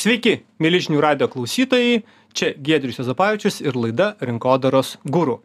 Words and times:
Sveiki, 0.00 0.38
mėly 0.56 0.78
žinių 0.80 1.00
radio 1.04 1.26
klausytojai, 1.28 1.98
čia 2.32 2.54
Gedrius 2.56 2.96
Jozapavičius 3.02 3.58
ir 3.60 3.76
laida 3.76 4.14
Rinkodaros 4.24 4.94
guru. 5.04 5.42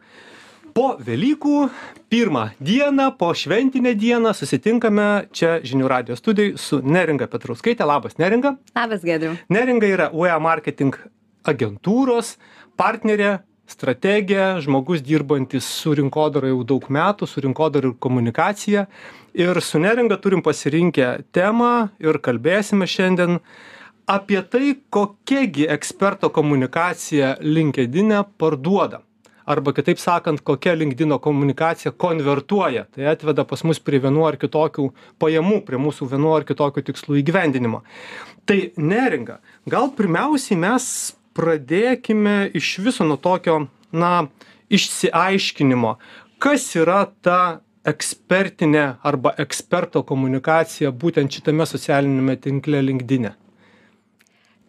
Po 0.72 0.94
Velykų 0.96 1.66
pirmą 2.08 2.46
dieną, 2.64 3.10
po 3.20 3.34
šventinę 3.36 3.92
dieną 4.00 4.32
susitinkame 4.38 5.26
čia 5.36 5.58
žinių 5.60 5.90
radio 5.92 6.16
studijai 6.16 6.54
su 6.56 6.78
Neringa 6.80 7.28
Petrauskaitė. 7.28 7.84
Labas, 7.84 8.16
Neringa. 8.22 8.54
Labas, 8.72 9.04
Gedriu. 9.04 9.34
Neringa 9.52 9.92
yra 9.92 10.08
UEA 10.16 10.40
marketing 10.40 10.96
agentūros 11.44 12.38
partnerė 12.80 13.42
strategė, 13.68 14.62
žmogus 14.64 15.04
dirbantis 15.04 15.68
su 15.68 15.92
rinkodara 16.00 16.54
jau 16.54 16.64
daug 16.64 16.88
metų, 16.88 17.28
su 17.28 17.44
rinkodara 17.44 17.92
ir 17.92 18.00
komunikacija. 18.00 18.88
Ir 19.36 19.60
su 19.60 19.84
Neringa 19.84 20.16
turim 20.16 20.40
pasirinkę 20.40 21.26
temą 21.36 21.90
ir 22.00 22.24
kalbėsime 22.24 22.88
šiandien 22.88 23.42
apie 24.06 24.40
tai, 24.42 24.76
kokiagi 24.90 25.66
eksperto 25.70 26.30
komunikacija 26.30 27.36
LinkedIn 27.40 28.14
parduoda. 28.38 29.02
Arba 29.46 29.70
kitaip 29.74 29.98
sakant, 30.02 30.40
kokia 30.42 30.74
LinkedIn 30.74 31.18
komunikacija 31.22 31.92
konvertuoja. 31.92 32.86
Tai 32.94 33.06
atveda 33.12 33.44
pas 33.46 33.62
mus 33.62 33.78
prie 33.78 34.00
vienu 34.02 34.24
ar 34.26 34.38
kitokių 34.42 34.88
pajamų, 35.22 35.60
prie 35.66 35.78
mūsų 35.78 36.08
vienu 36.10 36.32
ar 36.34 36.46
kitokių 36.46 36.82
tikslų 36.88 37.20
įgyvendinimo. 37.22 37.82
Tai 38.46 38.58
neringa, 38.78 39.38
gal 39.70 39.92
pirmiausiai 39.94 40.58
mes 40.58 40.88
pradėkime 41.38 42.50
iš 42.58 42.76
viso 42.82 43.06
nuo 43.06 43.18
tokio, 43.22 43.66
na, 43.94 44.26
išsiaiškinimo, 44.70 45.94
kas 46.42 46.66
yra 46.78 47.04
ta 47.22 47.40
ekspertinė 47.86 48.86
arba 49.06 49.34
eksperto 49.38 50.02
komunikacija 50.02 50.90
būtent 50.90 51.38
šitame 51.38 51.66
socialiniame 51.70 52.34
tinkle 52.42 52.82
LinkedIn. 52.82 53.30
E 53.30 53.45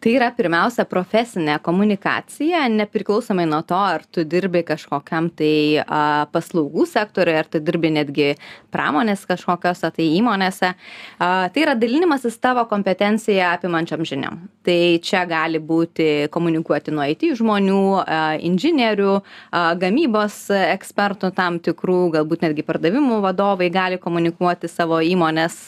tai 0.02 0.12
yra 0.14 0.28
pirmiausia 0.34 0.84
profesinė 0.86 1.56
komunikacija 1.64 2.62
nepriklausomai 2.70 3.48
nuo 3.50 3.60
to 3.66 3.78
ar 3.78 4.04
tu 4.06 4.22
dirbi 4.22 4.62
kažkokiam 4.66 5.26
tai 5.34 5.80
a, 5.82 6.26
paslaugų 6.30 6.86
sektoriuje 6.86 7.40
ar 7.42 7.48
tu 7.50 7.60
dirbi 7.62 7.90
netgi 7.96 8.28
pramonės 8.74 9.24
kažkokiose 9.26 9.90
tai 9.96 10.06
įmonėse. 10.20 10.70
A, 11.18 11.30
tai 11.50 11.64
yra 11.64 11.74
dalinimasis 11.78 12.38
tavo 12.38 12.62
kompetenciją 12.70 13.50
apimančiom 13.56 14.04
žiniom. 14.06 14.38
Tai 14.68 14.78
čia 15.02 15.24
gali 15.28 15.58
būti 15.58 16.28
komunikuoti 16.34 16.94
nuo 16.94 17.06
it 17.08 17.26
žmonių 17.40 17.82
a, 18.04 18.20
inžinierių 18.38 19.16
a, 19.18 19.64
gamybos 19.78 20.38
ekspertų 20.58 21.32
tam 21.34 21.58
tikrų 21.58 21.98
galbūt 22.14 22.46
netgi 22.46 22.66
pardavimų 22.68 23.18
vadovai 23.26 23.70
gali 23.74 23.98
komunikuoti 23.98 24.70
savo 24.70 25.02
įmonės 25.02 25.58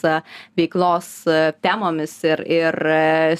veiklos 0.55 1.11
temomis 1.59 2.15
ir 2.23 2.45
ir 2.47 2.79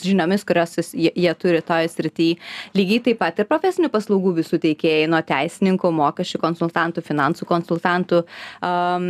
žiniomis 0.01 0.43
kurios 0.47 0.80
kursus 0.81 0.93
jie, 0.93 1.11
jie 1.15 1.33
turi 1.35 1.61
toje 1.61 1.89
srityje. 1.89 2.37
Lygiai 2.75 3.03
taip 3.05 3.19
pat 3.21 3.39
ir 3.39 3.47
profesinių 3.49 3.89
paslaugų 3.91 4.35
visų 4.41 4.59
teikėjai, 4.61 5.09
nuo 5.09 5.21
teisininkų, 5.21 5.91
mokesčių 5.91 6.41
konsultantų, 6.41 7.01
finansų 7.05 7.47
konsultantų, 7.47 8.23
um, 8.61 9.09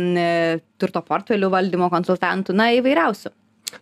turto 0.78 1.02
portfelių 1.02 1.50
valdymo 1.50 1.90
konsultantų, 1.90 2.56
na 2.56 2.72
įvairiausių. 2.78 3.32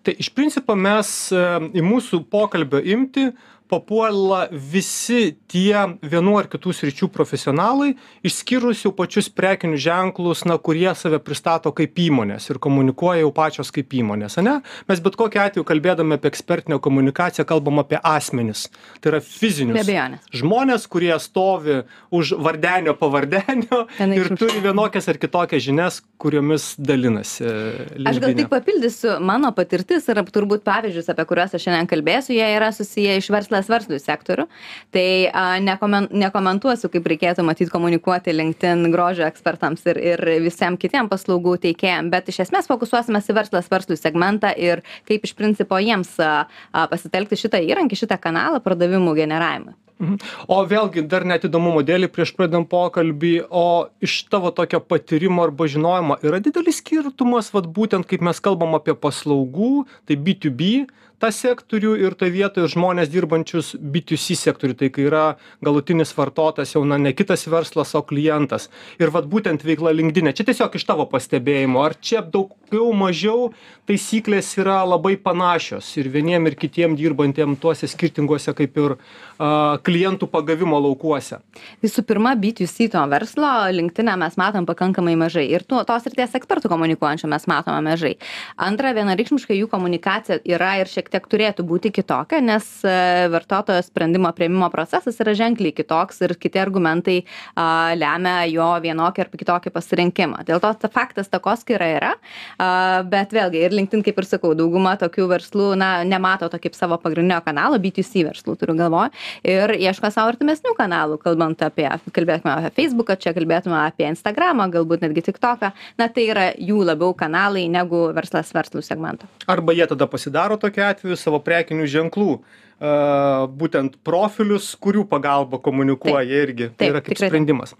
Tai 0.06 0.12
iš 0.22 0.30
principo 0.30 0.77
mes 0.78 1.32
į 1.34 1.82
mūsų 1.82 2.22
pokalbio 2.30 2.78
imti 2.78 3.32
papuola 3.70 4.44
visi 4.50 5.36
tie 5.50 5.86
vienų 6.02 6.36
ar 6.40 6.48
kitų 6.50 6.74
sričių 6.74 7.08
profesionalai, 7.14 7.94
išskyrus 8.26 8.84
jau 8.84 8.92
pačius 8.96 9.30
prekinius 9.32 9.84
ženklus, 9.84 10.44
na, 10.48 10.58
kurie 10.58 10.90
save 10.98 11.20
pristato 11.22 11.72
kaip 11.76 11.98
įmonės 12.02 12.50
ir 12.50 12.60
komunikuoja 12.62 13.22
jau 13.22 13.32
pačios 13.34 13.70
kaip 13.74 13.94
įmonės, 14.00 14.41
ne? 14.44 14.58
Mes 14.91 15.02
bet 15.04 15.18
kokiu 15.20 15.42
atveju 15.44 15.66
kalbėdami 15.68 16.18
apie 16.18 16.30
ekspertinę 16.32 16.80
komunikaciją 16.82 17.46
kalbam 17.48 17.82
apie 17.82 18.00
asmenis. 18.02 18.66
Tai 19.00 19.14
yra 19.14 19.22
fizinius 19.24 19.88
žmonės, 20.34 20.86
kurie 20.91 21.12
stovi 21.22 21.80
už 22.14 22.34
vardenio 22.42 22.96
pavardenio 22.98 23.84
ir 24.00 24.32
turi 24.38 24.62
vienokias 24.64 25.08
ar 25.10 25.20
kitokias 25.20 25.62
žinias, 25.64 26.00
kuriomis 26.20 26.72
dalinasi. 26.78 27.44
Linkdine. 27.47 28.10
Aš 28.10 28.20
gal 28.22 28.36
tik 28.36 28.50
papildysiu, 28.53 29.14
mano 29.25 29.53
patirtis 29.56 30.09
ir 30.10 30.22
turbūt 30.30 30.64
pavyzdžius, 30.66 31.10
apie 31.12 31.26
kuriuos 31.28 31.54
aš 31.56 31.66
šiandien 31.66 31.88
kalbėsiu, 31.91 32.34
jie 32.36 32.48
yra 32.56 32.70
susiję 32.75 33.19
iš 33.20 33.30
verslo 33.32 33.59
verslas 33.69 33.91
verslui 33.91 34.00
sektorių. 34.00 34.47
Tai 34.94 35.06
a, 35.32 35.59
nekomen, 35.60 36.09
nekomentuosiu, 36.12 36.91
kaip 36.93 37.09
reikėtų 37.10 37.44
matyti 37.47 37.71
komunikuoti 37.72 38.34
LinkedIn 38.34 38.91
grožio 38.93 39.26
ekspertams 39.28 39.84
ir, 39.91 39.98
ir 39.98 40.25
visiems 40.44 40.81
kitiem 40.81 41.10
paslaugų 41.10 41.59
teikėjams, 41.66 42.10
bet 42.12 42.31
iš 42.31 42.44
esmės 42.47 42.71
fokusuosime 42.71 43.21
į 43.21 43.37
verslas 43.37 43.71
verslui 43.71 43.98
segmentą 43.98 44.53
ir 44.56 44.84
kaip 45.09 45.25
iš 45.25 45.34
principo 45.38 45.78
jiems 45.81 46.16
a, 46.21 46.47
a, 46.72 46.87
pasitelkti 46.91 47.38
šitą 47.41 47.62
įrankį, 47.66 48.04
šitą 48.04 48.21
kanalą 48.21 48.62
pardavimų 48.65 49.16
generavimui. 49.19 49.77
Mhm. 50.00 50.16
O 50.48 50.62
vėlgi 50.65 51.03
dar 51.04 51.27
net 51.28 51.42
įdomumo 51.44 51.82
dėlį 51.84 52.09
prieš 52.09 52.31
pradedam 52.32 52.65
pokalbį, 52.65 53.34
o 53.53 53.91
iš 54.00 54.22
tavo 54.32 54.48
tokio 54.56 54.81
patyrimo 54.81 55.44
arba 55.44 55.69
žinojimo 55.69 56.16
yra 56.25 56.41
didelis 56.41 56.81
skirtumas, 56.81 57.50
vad 57.53 57.69
būtent 57.69 58.09
kaip 58.09 58.25
mes 58.25 58.41
kalbam 58.41 58.78
apie 58.78 58.97
paslaugų, 58.97 59.84
tai 60.09 60.16
B2B, 60.16 60.71
tą 61.20 61.31
sektorių 61.34 61.94
ir 62.00 62.16
toj 62.19 62.32
vietoj 62.32 62.69
žmones 62.72 63.10
dirbančius 63.12 63.75
B2C 63.76 64.36
sektorių, 64.41 64.76
tai 64.81 64.88
kai 64.94 65.06
yra 65.08 65.25
galutinis 65.64 66.14
vartotojas 66.16 66.75
jau 66.75 66.84
na, 66.88 66.98
ne 67.00 67.12
kitas 67.16 67.44
verslas, 67.50 67.92
o 67.98 68.03
klientas. 68.06 68.70
Ir 69.00 69.12
vad 69.14 69.28
būtent 69.30 69.64
veikla 69.66 69.92
linkdinė. 69.97 70.32
Čia 70.36 70.48
tiesiog 70.48 70.78
iš 70.78 70.86
tavo 70.88 71.06
pastebėjimo, 71.10 71.82
ar 71.84 71.97
čia 72.00 72.22
daugiau 72.25 72.91
mažiau 72.97 73.50
taisyklės 73.91 74.53
yra 74.60 74.80
labai 74.86 75.16
panašios 75.20 75.88
ir 76.00 76.09
vieniem 76.12 76.47
ir 76.48 76.56
kitiem 76.59 76.97
dirbantiem 76.98 77.56
tuose 77.60 77.88
skirtinguose 77.91 78.54
kaip 78.56 78.78
ir 78.80 78.97
a, 78.97 79.78
klientų 79.84 80.28
pagavimo 80.30 80.78
laukuose. 80.80 81.41
Visų 81.84 82.04
pirma, 82.09 82.36
B2C 82.38 82.88
to 82.94 83.03
verslo 83.10 83.50
linktinę 83.75 84.16
mes 84.20 84.38
matom 84.41 84.69
pakankamai 84.69 85.16
mažai 85.20 85.47
ir 85.50 85.66
tu, 85.69 85.80
tos 85.88 86.09
ryties 86.09 86.38
ekspertų 86.38 86.70
komunikuojančių 86.72 87.30
mes 87.34 87.48
matome 87.50 87.82
mažai. 87.84 88.14
Antra, 88.60 88.94
vienareikšmiškai 88.97 89.59
jų 89.59 89.69
komunikacija 89.72 90.41
yra 90.48 90.76
ir 90.80 90.91
šiek 90.91 91.09
tiek 91.10 91.26
turėtų 91.31 91.65
būti 91.66 91.93
kitokia, 91.94 92.41
nes 92.44 92.66
e, 92.87 93.28
vartotojo 93.32 93.82
sprendimo 93.84 94.31
prieimimo 94.37 94.69
procesas 94.72 95.19
yra 95.22 95.34
ženkliai 95.37 95.75
kitoks 95.76 96.22
ir 96.25 96.34
kiti 96.41 96.60
argumentai 96.62 97.19
a, 97.54 97.93
lemia 97.98 98.44
jo 98.50 98.69
vienokį 98.84 99.25
ar 99.25 99.31
kitokį 99.34 99.72
pasirinkimą. 99.75 100.44
Dėl 100.48 100.62
to 100.62 100.72
ta 100.82 100.91
faktas 100.93 101.31
takoskira 101.32 101.88
yra, 101.97 102.12
a, 102.59 103.03
bet 103.10 103.34
vėlgi 103.34 103.65
ir 103.66 103.76
LinkedIn, 103.76 104.04
kaip 104.06 104.21
ir 104.22 104.28
sakau, 104.28 104.53
dauguma 104.59 104.97
tokių 105.00 105.28
verslų 105.34 105.72
na, 105.81 105.91
nemato 106.06 106.50
to 106.53 106.60
kaip 106.62 106.76
savo 106.78 106.98
pagrindinio 107.03 107.41
kanalo, 107.47 107.81
B2C 107.82 108.25
verslų 108.28 108.56
turiu 108.60 108.77
galvoje, 108.78 109.12
ir 109.47 109.75
ieško 109.78 110.12
savo 110.15 110.32
artimesnių 110.34 110.75
kanalų, 110.78 111.21
kalbant 111.22 111.62
apie, 111.66 111.88
kalbėtume 112.15 112.54
apie 112.56 112.72
Facebooką, 112.78 113.19
čia 113.21 113.34
kalbėtume 113.37 113.78
apie 113.81 114.09
Instagramą, 114.10 114.69
galbūt 114.72 115.04
netgi 115.06 115.27
TikToką, 115.31 115.72
na 116.00 116.09
tai 116.12 116.27
yra 116.31 116.48
jų 116.59 116.84
labiau 116.87 117.15
kanalai 117.16 117.66
negu 117.72 118.06
verslas 118.16 118.53
verslų 118.54 118.84
segmento. 118.87 119.28
Arba 119.50 119.75
jie 119.77 119.87
tada 119.91 120.06
pasidaro 120.10 120.59
tokia 120.60 120.91
atveju 120.92 121.00
atveju 121.00 121.19
savo 121.19 121.41
prekinių 121.43 121.88
ženklų 121.91 122.34
būtent 122.81 123.99
profilius, 124.09 124.71
kurių 124.81 125.03
pagalba 125.05 125.59
komunikuoja 125.61 126.25
taip, 126.25 126.49
irgi. 126.49 126.69
Tai 126.71 126.78
taip, 126.81 126.93
yra 126.94 127.03
kaip 127.03 127.12
tikrai. 127.12 127.28
sprendimas. 127.28 127.75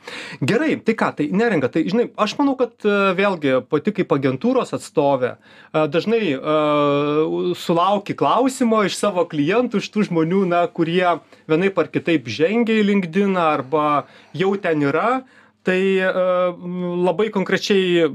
Gerai, 0.45 0.75
tai 0.85 0.95
ką, 1.01 1.09
tai 1.17 1.29
neringa, 1.33 1.71
tai 1.73 1.87
žinai, 1.89 2.11
aš 2.21 2.35
manau, 2.37 2.53
kad 2.61 2.85
vėlgi 3.17 3.63
pati 3.73 3.95
kaip 3.97 4.13
agentūros 4.13 4.75
atstovė 4.77 5.39
dažnai 5.73 6.37
sulauki 7.57 8.13
klausimo 8.13 8.83
iš 8.85 9.01
savo 9.01 9.25
klientų, 9.25 9.81
iš 9.81 9.89
tų 9.89 10.11
žmonių, 10.11 10.45
na, 10.53 10.67
kurie 10.69 11.17
vienaip 11.49 11.81
ar 11.81 11.89
kitaip 11.89 12.29
žengia 12.29 12.77
į 12.83 12.89
LinkedIn 12.93 13.41
arba 13.41 14.05
jau 14.37 14.53
ten 14.61 14.85
yra. 14.85 15.23
Tai 15.67 15.81
uh, 16.01 16.57
labai 17.05 17.29
konkrečiai, 17.35 18.09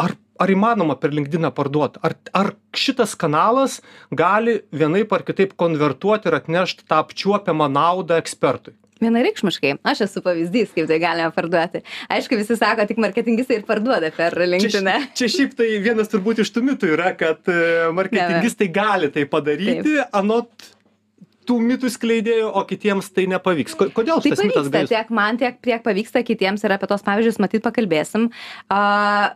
ar 0.00 0.16
ar 0.38 0.52
įmanoma 0.52 0.96
per 0.98 1.12
linkdiną 1.14 1.50
parduot? 1.54 1.98
Ar 2.06 2.14
ar 2.36 2.52
šitas 2.76 3.16
kanalas 3.18 3.80
gali 4.14 4.60
vienaip 4.70 5.12
ar 5.12 5.24
kitaip 5.26 5.56
konvertuot 5.58 6.28
ir 6.28 6.38
atnešt 6.38 6.86
tą 6.86 7.02
apčiuopiamą 7.02 7.68
naudą 7.74 8.20
ekspertui? 8.22 8.76
Vienareikšmiškai. 8.98 9.76
Aš 9.86 10.02
esu 10.08 10.22
pavyzdys 10.24 10.72
kaip 10.74 10.88
tai 10.90 10.98
galima 11.02 11.30
parduoti. 11.34 11.84
Aišku 12.10 12.38
visi 12.40 12.56
sako 12.58 12.86
tik 12.88 12.98
marketingistai 13.02 13.60
ir 13.60 13.66
parduoda 13.68 14.10
per 14.14 14.34
linkdiną 14.42 14.96
čia 15.18 15.28
šiaip 15.30 15.54
tai 15.58 15.68
vienas 15.84 16.10
turbūt 16.10 16.42
iš 16.42 16.50
tų 16.54 16.64
mitų 16.66 16.90
yra 16.96 17.12
kad 17.18 17.46
e, 17.52 17.60
marketingistai 17.94 18.70
gali 18.74 19.12
tai 19.14 19.26
padaryti 19.30 20.00
anot 20.10 20.50
tų 21.48 21.58
mitų 21.64 21.90
skleidėjų, 21.92 22.48
o 22.52 22.62
kitiems 22.68 23.10
tai 23.16 23.26
nepavyks. 23.32 23.76
Kodėl 23.78 24.22
tai 24.24 24.34
pavyksta? 24.36 24.84
Tiek 24.90 25.12
man, 25.14 25.40
tiek, 25.40 25.58
tiek 25.64 25.84
pavyksta 25.84 26.22
kitiems 26.26 26.64
ir 26.66 26.76
apie 26.76 26.90
tos 26.90 27.04
pavyzdžius 27.06 27.40
matyt 27.42 27.64
pakalbėsim. 27.64 28.28
Uh, 28.68 29.32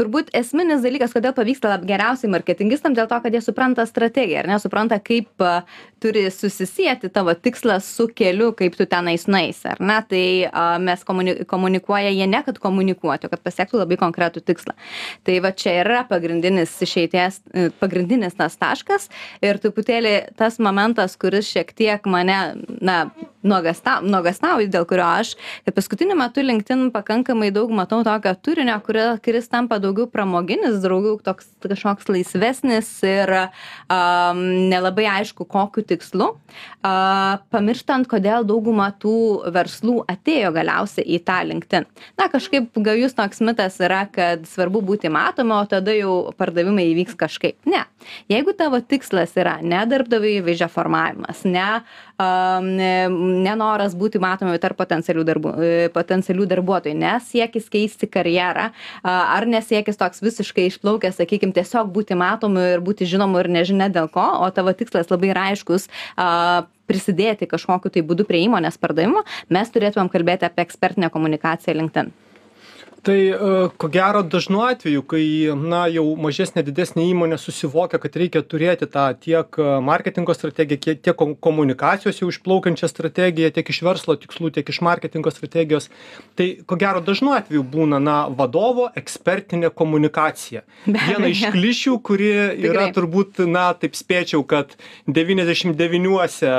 turbūt 0.00 0.32
esminis 0.36 0.82
dalykas 0.84 1.12
kodėl 1.14 1.34
pavyksta 1.36 1.76
geriausiai 1.84 2.32
marketingistam 2.32 2.96
dėl 2.96 3.08
to 3.10 3.20
kad 3.22 3.36
jie 3.36 3.42
supranta 3.44 3.84
strategiją 3.88 4.42
ar 4.42 4.50
ne 4.50 4.58
supranta 4.62 5.00
kaip 5.04 5.44
turi 6.00 6.24
susisieti 6.32 7.10
tavo 7.12 7.34
tikslas 7.36 7.88
su 7.96 8.08
keliu 8.16 8.52
kaip 8.56 8.78
tu 8.78 8.86
tenais 8.88 9.26
nueisi 9.28 9.68
ar 9.74 9.80
ne 9.80 9.98
tai 10.08 10.24
a, 10.48 10.64
mes 10.82 11.04
komuni 11.06 11.36
komunikuoja 11.50 12.12
jie 12.14 12.28
ne 12.30 12.42
kad 12.46 12.58
komunikuoti 12.62 13.28
o 13.28 13.32
kad 13.32 13.42
pasiektų 13.44 13.82
labai 13.82 13.98
konkretų 14.00 14.42
tikslą. 14.46 14.76
Tai 15.26 15.38
va 15.44 15.52
čia 15.52 15.76
yra 15.82 16.02
pagrindinis 16.08 16.72
išeities 16.86 17.40
e, 17.52 17.68
pagrindinis 17.82 18.36
tas 18.38 18.56
taškas 18.60 19.10
ir 19.44 19.60
truputėlį 19.62 20.14
tas 20.40 20.58
momentas 20.62 21.18
kuris 21.20 21.50
šiek 21.50 21.74
tiek 21.76 22.08
mane 22.08 22.38
na 22.80 22.98
nuogąsta 23.46 24.00
nuogąstauju 24.04 24.68
dėl 24.72 24.86
kurio 24.88 25.06
aš 25.06 25.34
kad 25.64 25.74
paskutiniu 25.76 26.16
metu 26.18 26.44
linkedin 26.44 26.90
pakankamai 26.94 27.50
daug 27.54 27.72
matau 27.74 28.02
tokio 28.04 28.34
turinio 28.44 28.76
kurio 28.84 29.06
kuris 29.24 29.48
tampa 29.52 29.80
daugiau 29.82 30.08
pramoginis 30.10 30.80
daugiau 30.84 31.18
toks 31.24 31.48
kažkoks 31.64 32.08
laisvesnis 32.10 32.88
ir 33.06 33.32
am, 33.40 34.42
nelabai 34.70 35.06
aišku 35.10 35.44
kokiu 35.48 35.84
tikslu. 35.86 36.30
A, 36.84 37.38
pamirštant 37.52 38.08
kodėl 38.10 38.46
dauguma 38.48 38.90
tų 39.00 39.14
verslų 39.54 40.00
atėjo 40.10 40.52
galiausiai 40.56 41.06
į 41.16 41.20
tą 41.26 41.40
linkedin. 41.48 41.86
Na 42.18 42.28
kažkaip 42.32 42.76
gajus 42.76 43.16
toks 43.16 43.42
mitas 43.44 43.78
yra 43.82 44.06
kad 44.12 44.46
svarbu 44.48 44.82
būti 44.92 45.12
matomu 45.12 45.58
o 45.60 45.64
tada 45.70 45.94
jau 45.96 46.32
pardavimai 46.38 46.88
įvyks 46.92 47.16
kažkaip. 47.20 47.58
Ne. 47.68 47.84
Jeigu 48.32 48.54
tavo 48.56 48.80
tikslas 48.80 49.36
yra 49.38 49.58
ne 49.62 49.82
darbdavio 49.88 50.40
įvaizdžio 50.40 50.70
formavimas 50.72 51.44
ne 51.44 51.82
nenoras 52.20 53.94
būti 53.96 54.20
matomi 54.22 54.58
tarp 54.62 54.78
potencialių 54.80 55.24
darbų 55.28 55.52
potencialių 55.94 56.46
darbuotojų. 56.50 56.96
Ne 57.00 57.14
siekis 57.24 57.68
keisti 57.72 58.08
karjerą 58.10 58.70
ar 59.04 59.46
ne 59.46 59.62
siekis 59.64 60.00
toks 60.00 60.22
visiškai 60.24 60.68
išplaukęs 60.70 61.20
sakykim 61.20 61.54
tiesiog 61.56 61.92
būti 61.94 62.18
matomu 62.18 62.62
ir 62.74 62.84
būti 62.84 63.08
žinomu 63.08 63.40
ir 63.40 63.50
nežinia 63.50 63.90
dėl 63.92 64.10
ko 64.12 64.26
o 64.44 64.50
tavo 64.54 64.74
tikslas 64.76 65.10
labai 65.12 65.32
yra 65.34 65.50
aiškus 65.52 65.88
prisidėti 66.90 67.48
kažkokiu 67.50 67.92
tai 67.94 68.02
būdu 68.06 68.26
prie 68.28 68.42
įmonės 68.46 68.80
pardavimo 68.80 69.24
mes 69.48 69.70
turėtumėm 69.70 70.10
kalbėti 70.12 70.48
apie 70.48 70.66
ekspertinę 70.66 71.12
komunikaciją 71.14 71.78
linkedin 71.78 72.12
tai 73.02 73.18
e, 73.28 73.36
ko 73.76 73.88
gero 73.88 74.22
dažnu 74.22 74.60
atveju 74.64 75.02
kai 75.08 75.24
na 75.56 75.84
jau 75.92 76.04
mažesnė 76.20 76.62
didesnė 76.66 77.06
įmonė 77.10 77.38
susivokia 77.40 78.00
kad 78.02 78.16
reikia 78.20 78.42
turėti 78.44 78.88
tą 78.90 79.06
tiek 79.24 79.58
e, 79.58 79.68
marketingo 79.84 80.34
strategiją 80.36 80.80
kiek 80.84 81.00
tiek 81.06 81.16
kom 81.16 81.32
komunikacijos 81.48 82.20
jau 82.20 82.28
išplaukiančią 82.32 82.90
strategiją 82.92 83.52
tiek 83.56 83.72
iš 83.72 83.80
verslo 83.86 84.16
tikslų 84.20 84.52
tiek 84.56 84.72
iš 84.72 84.80
marketingo 84.84 85.32
strategijos 85.32 85.88
tai 86.36 86.50
ko 86.66 86.78
gero 86.80 87.00
dažnu 87.04 87.32
atveju 87.38 87.64
būna 87.74 88.02
na 88.02 88.18
vadovo 88.28 88.90
ekspertinė 88.96 89.72
komunikacija. 89.76 90.64
Viena 90.86 91.30
iš 91.30 91.46
klišių 91.54 91.96
kuri 92.04 92.30
yra 92.68 92.90
turbūt 92.96 93.42
na 93.48 93.70
taip 93.80 93.96
spėčiau 93.98 94.44
kad 94.48 94.76
devyniasdešim 95.08 95.72
devyniuose 95.78 96.52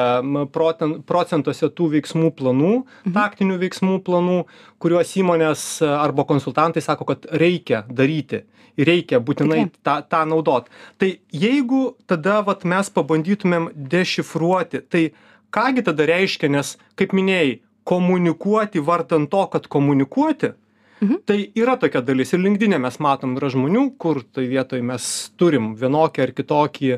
proten 0.55 0.97
procentuose 1.05 1.69
tų 1.69 1.91
veiksmų 1.97 2.33
planų 2.37 2.73
mhm. 2.81 3.15
taktinių 3.15 3.61
veiksmų 3.61 4.01
planų 4.07 4.41
kuriuos 4.81 5.13
įmonės 5.21 5.63
arba 5.85 6.25
konsultantai 6.29 6.83
sako 6.83 7.07
kad 7.11 7.27
reikia 7.43 7.83
daryti 7.89 8.43
ir 8.79 8.89
reikia 8.89 9.19
būtinai 9.23 9.65
tą 9.85 9.97
tą 10.09 10.21
naudot. 10.29 10.69
Tai 10.97 11.11
jeigu 11.43 11.81
tada 12.09 12.39
vat 12.47 12.65
mes 12.65 12.89
pabandytumėm 12.93 13.69
dešifruoti 13.75 14.85
tai 14.89 15.03
ką 15.53 15.67
gi 15.75 15.85
tada 15.89 16.07
reiškia 16.09 16.51
nes 16.51 16.75
kaip 16.99 17.13
minėjai 17.17 17.59
komunikuoti 17.87 18.83
vardan 18.85 19.27
to 19.27 19.45
kad 19.53 19.67
komunikuoti 19.67 20.53
Mhm. 21.01 21.23
Tai 21.25 21.37
yra 21.57 21.73
tokia 21.81 21.97
dalis 22.05 22.29
ir 22.35 22.43
linkdine 22.43 22.77
mes 22.77 22.99
matom, 23.01 23.33
yra 23.39 23.47
žmonių, 23.49 23.87
kur 23.97 24.19
tai 24.21 24.43
vietoj 24.45 24.83
mes 24.85 25.05
turim 25.33 25.71
vienokį 25.73 26.21
ar 26.21 26.31
kitokį 26.37 26.89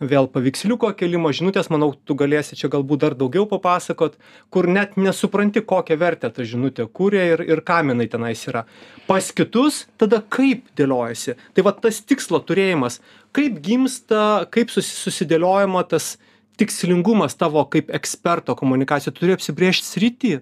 vėl 0.00 0.28
paveiksliuko 0.32 0.88
kelimo 0.96 1.28
žinutės, 1.36 1.68
manau, 1.68 1.90
tu 1.92 2.14
galėsi 2.16 2.56
čia 2.56 2.70
galbūt 2.72 3.02
dar 3.02 3.16
daugiau 3.20 3.44
papasakot, 3.50 4.14
kur 4.48 4.64
net 4.64 4.96
nesupranti, 4.96 5.60
kokią 5.60 5.98
vertę 6.00 6.30
ta 6.32 6.46
žinutė 6.48 6.86
kūrė 6.88 7.24
ir, 7.34 7.42
ir 7.52 7.60
kam 7.60 7.92
jinai 7.92 8.06
tenais 8.08 8.46
yra. 8.48 8.62
Pas 9.04 9.28
kitus 9.28 9.82
tada 10.00 10.22
kaip 10.24 10.64
dėliojasi. 10.80 11.36
Tai 11.52 11.64
va 11.66 11.74
tas 11.76 11.98
tikslo 12.00 12.40
turėjimas, 12.40 13.02
kaip 13.36 13.58
gimsta, 13.60 14.46
kaip 14.56 14.72
susidėliojama 14.72 15.84
tas 15.90 16.14
tikslingumas 16.56 17.36
tavo 17.36 17.66
kaip 17.68 17.92
eksperto 17.92 18.56
komunikacija, 18.56 19.12
turi 19.12 19.36
apsibriežti 19.36 19.84
sritį, 19.84 20.32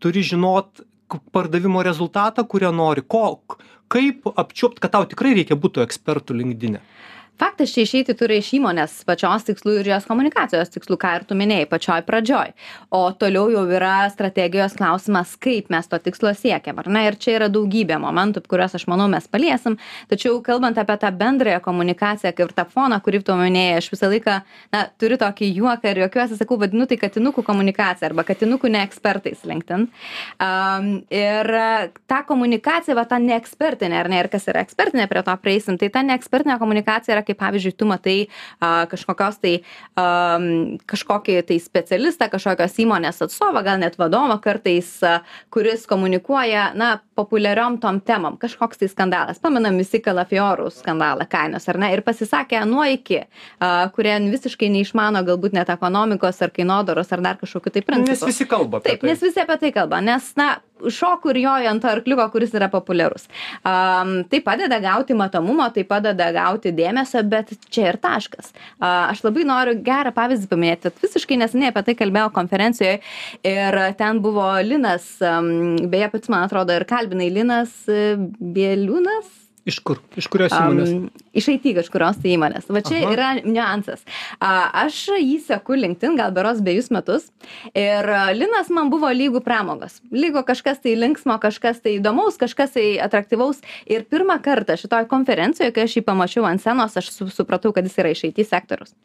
turi 0.00 0.24
žinot 0.24 0.80
pardavimo 1.32 1.82
rezultatą 1.82 2.44
kurio 2.48 2.72
nori. 2.72 3.02
Ko 3.02 3.42
kaip 3.92 4.28
apčiuopt 4.36 4.80
kad 4.80 4.94
tau 4.94 5.08
tikrai 5.08 5.34
reikia 5.36 5.58
būt 5.60 5.76
tuo 5.76 5.86
ekspertu 5.86 6.36
linkdine 6.36 6.80
faktas 7.38 7.72
čia 7.74 7.82
išeiti 7.86 8.14
turi 8.18 8.38
iš 8.40 8.52
įmonės 8.58 8.94
pačios 9.08 9.46
tikslų 9.48 9.78
ir 9.80 9.90
jos 9.92 10.06
komunikacijos 10.08 10.70
tikslų 10.74 10.98
ką 11.00 11.12
ir 11.18 11.24
tu 11.28 11.36
minėjai 11.38 11.68
pačioj 11.70 12.04
pradžioj. 12.06 12.52
O 12.94 13.02
toliau 13.18 13.48
jau 13.52 13.64
yra 13.72 14.08
strategijos 14.12 14.76
klausimas 14.78 15.34
kaip 15.42 15.70
mes 15.72 15.88
to 15.90 15.98
tikslo 16.02 16.34
siekiam 16.38 16.78
ar 16.82 16.90
ne? 16.92 17.04
Ir 17.08 17.18
čia 17.18 17.36
yra 17.38 17.48
daugybė 17.52 17.98
momentų 18.02 18.44
kuriuos 18.48 18.76
aš 18.78 18.86
manau 18.90 19.08
mes 19.10 19.26
paliesim. 19.32 19.78
Tačiau 20.10 20.40
kalbant 20.44 20.78
apie 20.78 20.96
tą 21.02 21.10
bendrąją 21.18 21.62
komunikaciją 21.64 22.34
kaip 22.36 22.44
ir 22.46 22.54
tą 22.56 22.66
foną 22.70 23.00
kurį 23.02 23.22
tu 23.26 23.36
minėjai 23.38 23.80
aš 23.80 23.90
visą 23.94 24.10
laiką 24.12 24.38
na 24.74 24.84
turiu 25.00 25.18
tokį 25.20 25.50
juoką 25.56 25.92
ir 25.92 26.02
juokiuosi 26.04 26.38
sakau 26.38 26.60
vadinu 26.60 26.86
tai 26.90 27.00
katinukų 27.00 27.44
komunikacija 27.46 28.10
arba 28.10 28.26
katinukų 28.28 28.70
ne 28.72 28.84
ekspertais 28.86 29.42
linkedin. 29.48 29.88
Um, 30.42 30.90
ir 31.10 31.52
ta 32.10 32.22
komunikacija 32.28 32.96
va 32.98 33.06
ta 33.08 33.18
neekspertinė 33.22 34.00
ar 34.02 34.10
ne? 34.12 34.22
Ir 34.22 34.30
kas 34.32 34.46
yra 34.50 34.62
ekspertinė 34.66 35.08
prie 35.10 35.24
to 35.26 35.36
prieisim. 35.42 35.78
Tai 35.80 35.90
ta 35.94 36.04
neekspertinė 36.06 36.58
komunikacija 36.62 37.16
yra 37.16 37.21
kai 37.26 37.36
pavyzdžiui 37.38 37.76
tu 37.78 37.88
matai 37.88 38.16
a, 38.58 38.86
kažkokios 38.90 39.40
tai 39.42 39.54
a, 39.96 40.06
kažkokį 40.90 41.38
tai 41.48 41.58
specialistą, 41.62 42.28
kažkokios 42.32 42.78
įmonės 42.84 43.22
atstovą, 43.26 43.64
gal 43.66 43.80
net 43.82 43.98
vadovą 44.00 44.38
kartais, 44.42 44.94
a, 45.06 45.20
kuris 45.52 45.86
komunikuoja, 45.90 46.70
na, 46.78 46.96
populiariom 47.18 47.78
tom 47.82 48.00
temom, 48.00 48.38
kažkoks 48.40 48.80
tai 48.80 48.88
skandalas. 48.90 49.40
Pamenam 49.42 49.76
visi 49.80 50.00
kalafiorų 50.02 50.70
skandalą 50.72 51.26
kainos, 51.30 51.68
ar 51.68 51.78
ne? 51.80 51.92
Ir 51.94 52.04
pasisakė 52.06 52.62
nuo 52.68 52.84
iki, 52.88 53.22
a, 53.60 53.88
kurie 53.94 54.14
visiškai 54.32 54.70
neišmano 54.72 55.24
galbūt 55.26 55.56
net 55.56 55.72
ekonomikos 55.72 56.40
ar 56.44 56.52
kainodaros 56.54 57.12
ar 57.12 57.24
dar 57.24 57.40
kažkokiu 57.40 57.74
tai 57.74 57.84
principu. 57.86 58.16
Nes 58.16 58.26
visi 58.32 58.48
kalba 58.48 58.82
Taip, 58.82 59.02
tai. 59.02 59.12
nes 59.12 59.22
visi 59.22 59.42
apie 59.42 59.58
tai 59.60 59.72
kalba, 59.74 60.00
nes, 60.04 60.32
na, 60.40 60.54
šoku 60.90 61.32
ir 61.32 61.42
joju 61.42 61.70
ant 61.70 61.82
to 61.82 61.90
arkliuko, 61.90 62.26
kuris 62.32 62.54
yra 62.56 62.68
populiarus. 62.72 63.28
Um, 63.66 64.14
tai 64.30 64.42
padeda 64.44 64.78
gauti 64.82 65.16
matomumo, 65.18 65.66
tai 65.74 65.84
padeda 65.88 66.30
gauti 66.34 66.72
dėmesio, 66.76 67.22
bet 67.28 67.52
čia 67.72 67.90
ir 67.92 68.00
taškas. 68.02 68.52
Uh, 68.80 69.12
aš 69.12 69.24
labai 69.26 69.46
noriu 69.48 69.76
gerą 69.84 70.14
pavyzdį 70.16 70.50
paminėti, 70.50 70.88
kad 70.88 71.04
visiškai 71.06 71.40
neseniai 71.42 71.72
apie 71.72 71.84
tai 71.90 71.98
kalbėjau 71.98 72.32
konferencijoje 72.34 72.98
ir 73.48 73.80
ten 73.98 74.22
buvo 74.24 74.48
Linas, 74.64 75.14
um, 75.24 75.76
beje, 75.92 76.10
pats 76.16 76.32
man 76.32 76.48
atrodo 76.48 76.74
ir 76.76 76.88
kalbinai 76.88 77.30
Linas 77.34 77.76
uh, 77.90 78.16
Bieliūnas 78.40 79.41
Iš 79.62 79.78
kur? 79.86 80.00
Iš 80.18 80.26
kurios 80.26 80.50
įmonės? 80.50 80.90
Um, 80.90 81.26
iš 81.38 81.46
IT 81.52 81.68
kažkurios 81.76 82.16
tai 82.18 82.32
įmonės. 82.34 82.66
Va 82.66 82.80
čia 82.82 82.96
Aha. 82.98 83.10
yra 83.14 83.26
niuansas. 83.44 84.00
A, 84.42 84.66
aš 84.82 84.96
jį 85.14 85.36
seku 85.44 85.76
LinkedIn 85.78 86.16
gal 86.18 86.32
beros 86.34 86.58
bejus 86.64 86.90
metus 86.90 87.28
ir 87.78 88.08
Linas 88.34 88.72
man 88.74 88.90
buvo 88.90 89.06
lygų 89.14 89.42
pramogos. 89.46 90.00
Lygo 90.10 90.42
kažkas 90.48 90.82
tai 90.82 90.96
linksmo, 90.98 91.36
kažkas 91.42 91.78
tai 91.84 91.94
įdomaus, 92.00 92.40
kažkas 92.40 92.74
tai 92.74 92.86
atraktyvaus. 93.04 93.60
Ir 93.86 94.02
pirmą 94.10 94.40
kartą 94.42 94.74
šitoj 94.80 95.06
konferencijoje, 95.12 95.70
kai 95.76 95.86
aš 95.86 95.94
jį 96.00 96.02
pamačiau 96.10 96.48
ant 96.48 96.62
scenos, 96.62 96.98
aš 96.98 97.12
su, 97.14 97.28
supratau, 97.30 97.70
kad 97.76 97.86
jis 97.86 98.00
yra 98.02 98.10
iš 98.16 98.24
IT 98.32 98.42
sektorius. 98.48 98.96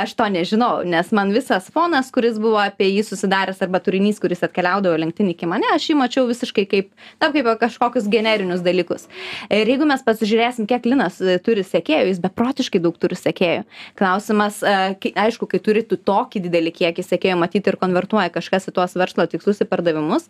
Aš 0.00 0.16
to 0.16 0.30
nežinau, 0.32 0.80
nes 0.88 1.12
man 1.12 1.34
visas 1.36 1.68
fonas, 1.72 2.08
kuris 2.14 2.40
buvo 2.40 2.62
apie 2.62 2.88
jį 2.88 3.04
susidaręs 3.10 3.60
arba 3.68 3.82
turinys, 3.84 4.22
kuris 4.22 4.40
atkeliaudavo 4.48 4.96
LinkedIn 5.04 5.34
iki 5.34 5.50
mane, 5.50 5.68
aš 5.76 5.90
jį 5.90 6.00
mačiau 6.00 6.24
visiškai 6.32 6.64
kaip, 6.72 6.90
na, 7.20 7.28
kaip 7.36 7.52
kažkokius 7.60 8.08
generinius 8.08 8.64
dalykus. 8.64 9.10
Ir 9.52 9.68
jeigu 9.68 9.84
mes 9.88 10.05
pasižiūrėsim 10.06 10.68
kiek 10.70 10.86
linas 10.88 11.18
e, 11.20 11.38
turi 11.42 11.64
sekėjų 11.66 12.10
jis 12.12 12.22
beprotiškai 12.24 12.80
daug 12.82 12.96
turi 13.00 13.18
sekėjų. 13.18 13.64
Klausimas 13.98 14.62
e, 14.62 14.76
aišku 15.26 15.48
kai 15.50 15.60
turi 15.62 15.84
tu 15.86 15.98
tokį 15.98 16.46
didelį 16.46 16.74
kiekį 16.80 17.06
sekėjų 17.06 17.38
matyt 17.40 17.68
ir 17.68 17.80
konvertuoja 17.80 18.30
kažkas 18.34 18.70
į 18.70 18.76
tuos 18.78 18.96
verslo 18.98 19.26
tikslus 19.30 19.62
į 19.64 19.68
pardavimus 19.70 20.28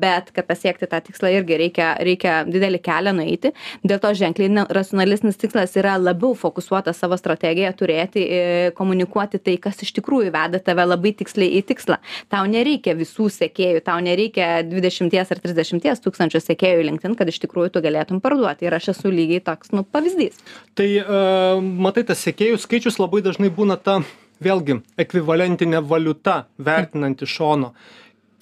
bet 0.00 0.30
kad 0.34 0.46
pasiekti 0.48 0.86
tą 0.90 1.00
tikslą 1.04 1.30
irgi 1.36 1.58
reikia 1.60 1.88
reikia 2.04 2.36
didelį 2.48 2.80
kelią 2.84 3.12
nueiti. 3.16 3.52
Dėl 3.86 4.00
to 4.02 4.12
ženkliai 4.16 4.64
racionalesnis 4.74 5.38
tikslas 5.40 5.76
yra 5.78 5.96
labiau 6.00 6.34
fokusuotas 6.38 7.00
savo 7.00 7.18
strategiją 7.18 7.72
turėti 7.76 8.22
e, 8.24 8.42
komunikuoti 8.76 9.40
tai 9.42 9.56
kas 9.62 9.82
iš 9.84 9.92
tikrųjų 9.98 10.32
veda 10.34 10.60
tave 10.62 10.86
labai 10.86 11.12
tiksliai 11.18 11.58
į 11.60 11.64
tikslą. 11.70 11.98
Tau 12.32 12.44
nereikia 12.50 12.96
visų 12.98 13.28
sekėjų 13.32 13.82
tau 13.86 13.98
nereikia 14.04 14.62
dvidešimties 14.66 15.32
ar 15.32 15.42
trisdešimties 15.42 16.02
tūkstančių 16.04 16.42
sekėjų 16.42 16.86
linkedin 16.90 17.16
kad 17.18 17.30
iš 17.30 17.40
tikrųjų 17.44 17.74
tu 17.76 17.84
galėtum 17.84 18.22
parduoti. 18.24 18.66
Ir 18.66 18.76
aš 18.78 18.85
esu 18.92 19.12
lygiai 19.12 19.42
toks 19.44 19.74
nu 19.74 19.84
pavyzdys. 19.84 20.38
Tai 20.78 20.88
uh, 21.02 21.60
matai 21.60 22.06
tas 22.08 22.22
sekėjų 22.26 22.60
skaičius 22.62 23.00
labai 23.02 23.22
dažnai 23.26 23.52
būna 23.52 23.78
ta 23.80 24.00
vėlgi 24.42 24.80
ekvivalentinė 25.00 25.82
valiuta 25.82 26.44
vertinant 26.58 27.22
iš 27.22 27.38
šono. 27.40 27.72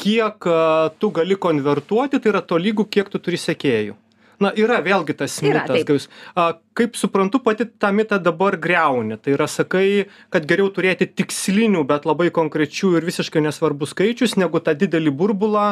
Kiek 0.00 0.48
uh, 0.50 0.90
tu 0.98 1.12
gali 1.14 1.38
konvertuoti 1.38 2.20
tai 2.20 2.34
yra 2.34 2.42
tolygu 2.42 2.88
kiek 2.90 3.10
tu 3.12 3.22
turi 3.22 3.38
sekėjų 3.40 3.94
na 4.42 4.52
yra 4.56 4.80
vėlgi 4.84 5.16
tas 5.18 5.36
mitas 5.44 5.86
gajus 5.86 6.08
a 6.34 6.52
kaip 6.74 6.98
suprantu 6.98 7.40
pati 7.44 7.66
tą 7.66 7.92
mitą 7.94 8.18
dabar 8.22 8.56
griauni. 8.58 9.18
Tai 9.22 9.36
yra 9.36 9.46
sakai 9.50 10.06
kad 10.34 10.46
geriau 10.50 10.70
turėti 10.74 11.06
tikslinių 11.06 11.84
bet 11.86 12.08
labai 12.08 12.30
konkrečių 12.34 12.96
ir 12.98 13.06
visiškai 13.06 13.44
nesvarbu 13.44 13.88
skaičius 13.90 14.36
negu 14.40 14.62
tą 14.64 14.74
didelį 14.78 15.14
burbulą 15.14 15.68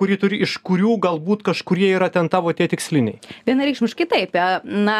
kurį 0.00 0.18
turi 0.20 0.40
iš 0.44 0.58
kurių 0.64 0.96
galbūt 1.02 1.44
kažkurie 1.46 1.90
yra 1.96 2.10
ten 2.12 2.28
tavo 2.32 2.52
tie 2.56 2.68
tiksliniai. 2.72 3.20
Vienareikšmiškai 3.48 4.08
taip. 4.10 4.36
E, 4.36 4.60
na 4.64 4.98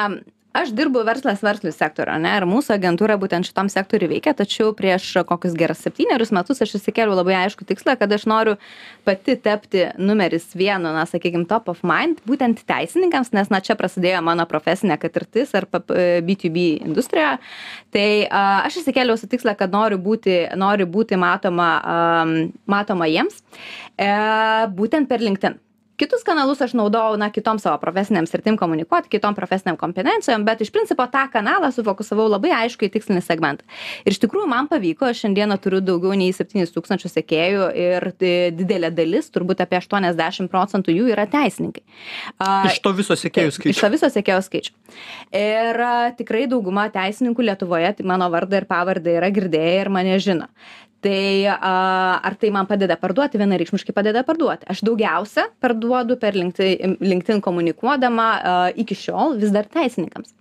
aš 0.63 0.73
dirbu 0.77 1.03
verslas 1.07 1.43
verslui 1.45 1.73
sektorių 1.75 2.15
ane 2.17 2.33
ir 2.39 2.47
mūsų 2.49 2.77
agentūra 2.77 3.17
būtent 3.21 3.49
šitam 3.49 3.69
sektoriui 3.73 4.09
veikia 4.15 4.35
tačiau 4.37 4.73
prieš 4.77 5.09
kokius 5.29 5.57
gerus 5.59 5.83
septynerius 5.85 6.33
metus 6.35 6.63
aš 6.65 6.77
išsikėliau 6.79 7.17
labai 7.19 7.37
aiškų 7.43 7.67
tikslą 7.69 7.97
kad 8.01 8.13
aš 8.17 8.27
noriu 8.31 8.57
pati 9.07 9.37
tapti 9.43 9.87
numeris 9.99 10.49
vienu 10.57 10.93
na 10.97 11.05
sakykim 11.09 11.47
top 11.51 11.69
of 11.73 11.83
mind 11.87 12.23
būtent 12.29 12.63
teisininkams 12.69 13.33
nes 13.37 13.53
na 13.53 13.61
čia 13.65 13.77
prasidėjo 13.79 14.23
mano 14.27 14.47
profesinė 14.49 14.99
patirtis 15.03 15.55
ar 15.59 15.69
b2b 15.71 16.67
industrijoje 16.87 17.37
tai 17.95 18.09
a, 18.27 18.67
aš 18.67 18.81
išsikėliau 18.83 19.19
su 19.21 19.29
tikslą 19.31 19.57
kad 19.59 19.75
noriu 19.75 20.01
būti 20.03 20.41
noriu 20.57 20.89
būti 20.89 21.21
matoma 21.21 21.71
am, 21.97 22.35
matoma 22.71 23.11
jiems 23.11 23.43
e, 23.97 24.11
būtent 24.77 25.09
per 25.11 25.25
linkedin 25.25 25.61
kitus 26.01 26.25
kanalus 26.27 26.61
aš 26.65 26.75
naudojau 26.79 27.17
na 27.21 27.31
kitom 27.33 27.61
savo 27.63 27.79
profesinėm 27.83 28.29
sritim 28.29 28.59
komunikuot 28.61 29.09
kitom 29.13 29.37
profesinėm 29.39 29.79
kompetencijom 29.81 30.45
bet 30.47 30.63
iš 30.65 30.73
principo 30.75 31.07
tą 31.13 31.27
kanalą 31.33 31.73
sufokusavau 31.75 32.29
labai 32.31 32.53
aišku 32.61 32.89
į 32.89 32.93
tikslinį 32.97 33.25
segmentą 33.25 33.67
ir 34.05 34.15
iš 34.15 34.21
tikrųjų 34.25 34.51
man 34.53 34.71
pavyko 34.73 35.09
aš 35.11 35.25
šiandieną 35.25 35.59
turiu 35.63 35.81
daugiau 35.85 36.17
nei 36.19 36.35
septynis 36.37 36.75
tūkstančius 36.75 37.17
sekėjų 37.17 37.71
ir 37.87 38.11
tai 38.21 38.35
didelė 38.57 38.93
dalis 38.95 39.31
turbūt 39.35 39.65
apie 39.65 39.81
aštuoniasdešim 39.81 40.51
procentų 40.53 40.95
jų 40.97 41.11
yra 41.15 41.27
teisininkai 41.31 41.85
a, 42.39 42.69
iš 42.71 42.83
to 42.85 42.93
viso 42.97 43.17
sekėjų 43.17 43.47
Taip, 43.47 43.55
Iš 43.57 43.61
skaičių 43.61 43.85
to 43.85 43.93
viso 43.93 44.09
sekėjo 44.13 44.41
skaičių. 44.47 44.73
Ir 45.37 45.83
a, 45.83 45.93
tikrai 46.19 46.47
dauguma 46.51 46.89
teisininkų 46.95 47.47
Lietuvoje 47.51 47.93
tai 47.99 48.09
mano 48.09 48.29
vardą 48.33 48.61
ir 48.61 48.69
pavardę 48.71 49.17
yra 49.21 49.31
girdėję 49.35 49.79
ir 49.85 49.93
mane 49.93 50.19
žino. 50.23 50.51
Tai 51.07 51.47
ar 52.27 52.35
tai 52.41 52.51
man 52.51 52.67
padeda 52.67 52.97
parduoti? 52.99 53.39
Vienareikšmiškai 53.39 53.95
padeda 53.95 54.25
parduoti. 54.27 54.67
Aš 54.73 54.81
daugiausia 54.87 55.45
parduodu 55.63 56.17
per 56.19 56.35
LinkedIn, 56.35 56.97
LinkedIn 56.99 57.43
komunikuodama 57.45 58.27
iki 58.75 58.97
šiol 58.99 59.37
vis 59.39 59.53
dar 59.55 59.69
teisininkams. 59.71 60.35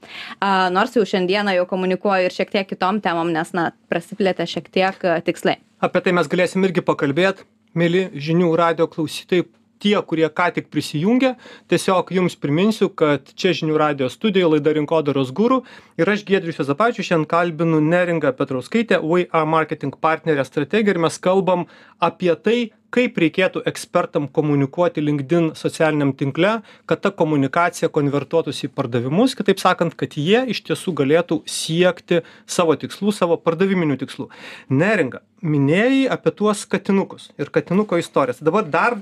Nors 0.74 0.96
jau 0.98 1.06
šiandieną 1.06 1.54
jau 1.60 1.68
komunikuoju 1.70 2.30
ir 2.30 2.34
šiek 2.34 2.54
tiek 2.56 2.70
kitom 2.72 2.98
temom, 3.06 3.30
nes, 3.36 3.54
na, 3.54 3.70
prasiplėtė 3.92 4.48
šiek 4.50 4.72
tiek 4.74 5.06
tikslai. 5.28 5.60
apie 5.86 6.02
tai 6.02 6.16
mes 6.18 6.28
galėsim 6.32 6.66
irgi 6.66 6.82
pakalbėt 6.82 7.44
mieli 7.78 8.08
žinių 8.16 8.50
radijo 8.58 8.88
klausytojai 8.90 9.46
tie 9.86 9.96
kurie 10.10 10.30
ką 10.39 10.50
tik 10.58 10.72
prisijungė 10.74 11.36
tiesiog 11.72 12.10
jums 12.18 12.38
priminsiu 12.42 12.89
kad 13.01 13.34
čia 13.38 13.54
žinių 13.58 13.77
radijo 13.82 14.10
studijoj 14.10 14.56
laida 14.56 14.74
rinkodaros 14.77 15.34
guru 15.39 15.62
ir 16.01 16.10
aš 16.10 16.25
giedrius 16.27 16.62
juozapavičius 16.62 17.12
šiandien 17.12 17.30
kalbinu 17.30 17.84
neringą 17.92 18.34
petrauskaitę 18.39 19.01
we 19.04 19.27
are 19.32 19.46
marketing 19.46 20.00
partnerę 20.08 20.46
strategę 20.46 20.96
ir 20.96 21.04
mes 21.06 21.22
kalbam 21.30 21.70
apie 22.10 22.34
tai 22.36 22.60
kaip 22.96 23.18
reikėtų 23.20 23.63
ekspertam 23.68 24.27
komunikuoti 24.32 25.04
linkedin 25.04 25.50
socialiniam 25.60 26.13
tinkle 26.15 26.54
kad 26.88 27.01
ta 27.04 27.12
komunikacija 27.12 27.89
konvertuotųsi 27.96 28.70
į 28.70 28.74
pardavimus 28.77 29.36
kitaip 29.36 29.60
sakant 29.60 29.98
kad 30.00 30.15
jie 30.20 30.46
iš 30.54 30.63
tiesų 30.70 30.94
galėtų 31.01 31.42
siekti 31.50 32.22
savo 32.58 32.77
tikslų 32.80 33.13
savo 33.15 33.38
pardaviminių 33.42 34.00
tikslų. 34.00 34.30
Neringa 34.70 35.22
minėjai 35.44 36.06
apie 36.15 36.34
tuos 36.39 36.63
katinukus 36.70 37.30
ir 37.42 37.51
katinuko 37.54 38.00
istorijas. 38.00 38.39
Dabar 38.39 38.63
dar 38.77 38.98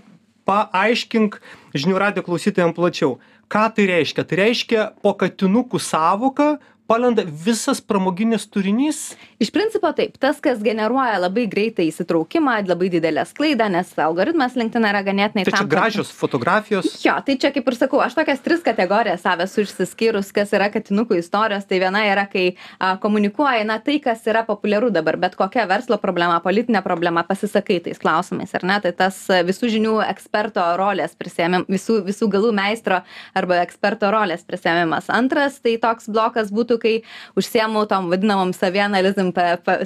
paaiškink 0.49 1.39
žinių 1.75 1.99
radijo 2.01 2.25
klausytojam 2.27 2.73
plačiau. 2.75 3.17
Ką 3.51 3.67
tai 3.75 3.85
reiškia? 3.89 4.25
Tai 4.25 4.39
reiškia 4.39 4.85
po 5.03 5.13
katinukų 5.19 5.81
sąvoka 5.81 6.55
palenda 6.93 7.25
visas 7.45 7.81
pramoginis 7.81 8.45
turinys 8.53 9.03
Iš 9.43 9.49
principo 9.51 9.89
taip, 9.91 10.13
tas, 10.21 10.37
kas 10.39 10.61
generuoja 10.63 11.17
labai 11.19 11.43
greitą 11.51 11.83
įsitraukimą, 11.83 12.53
labai 12.69 12.87
didelę 12.93 13.25
sklaidą, 13.27 13.65
nes 13.73 13.89
algoritmas 13.99 14.53
LinkedIn 14.55 14.85
yra 14.87 15.01
ganėtinai 15.03 15.43
tai 15.43 15.51
čia 15.51 15.57
tam, 15.57 15.67
kad- 15.67 15.73
gražios 15.73 16.11
fotografijos 16.15 16.85
Jo, 17.03 17.17
tai 17.25 17.35
čia 17.41 17.49
kaip 17.51 17.67
ir 17.67 17.75
sakau, 17.75 17.99
aš 18.05 18.15
tokias 18.15 18.39
tris 18.45 18.61
kategorijas 18.63 19.25
savęs 19.25 19.57
išsiskyrus, 19.63 20.29
kas 20.35 20.53
yra 20.55 20.69
katinukų 20.71 21.17
istorijos. 21.19 21.65
Tai 21.67 21.79
viena 21.81 22.05
yra, 22.07 22.23
kai 22.31 22.45
a, 22.79 22.93
komunikuoji, 23.03 23.65
na 23.67 23.79
tai, 23.83 23.97
kas 24.03 24.23
yra 24.31 24.45
populiaru 24.47 24.91
dabar, 24.95 25.17
bet 25.19 25.35
kokia 25.39 25.65
verslo 25.67 25.97
problema, 25.99 26.37
politinė 26.45 26.83
problema, 26.85 27.25
pasisakai 27.27 27.81
tais 27.89 27.99
klausimais, 27.99 28.53
ar 28.55 28.63
ne? 28.69 28.79
Tai 28.85 28.93
tas 29.03 29.17
visų 29.49 29.73
žinių 29.75 29.97
eksperto 30.07 30.63
rolės 30.79 31.17
prisėmim, 31.19 31.65
visų, 31.67 31.99
visų 32.07 32.29
galų 32.37 32.53
meistro 32.55 33.01
arba 33.35 33.59
eksperto 33.65 34.11
rolės 34.13 34.47
prisėmimas. 34.47 35.11
Antras, 35.11 35.59
tai 35.59 35.75
toks 35.83 36.07
blokas 36.07 36.53
būtų, 36.53 36.79
kai 36.83 36.93
užsiemu 37.39 37.85
tom 37.89 38.09
vadinamom 38.11 38.53
savianalizėm, 38.55 39.31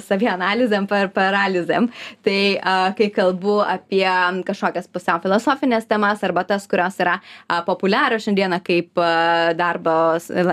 savianalizėm, 0.04 0.88
par 0.90 1.12
paralizėm. 1.14 1.88
Tai 2.26 2.38
a, 2.58 2.76
kai 2.98 3.10
kalbu 3.14 3.60
apie 3.64 4.06
kažkokias 4.48 4.90
pusiau 4.92 5.22
filosofinės 5.22 5.88
temas 5.90 6.22
arba 6.26 6.44
tas, 6.48 6.66
kurios 6.70 6.98
yra 7.02 7.18
a, 7.20 7.62
populiarios 7.66 8.26
šiandieną, 8.26 8.60
kaip 8.66 8.98
a, 9.02 9.54
darbo, 9.58 9.96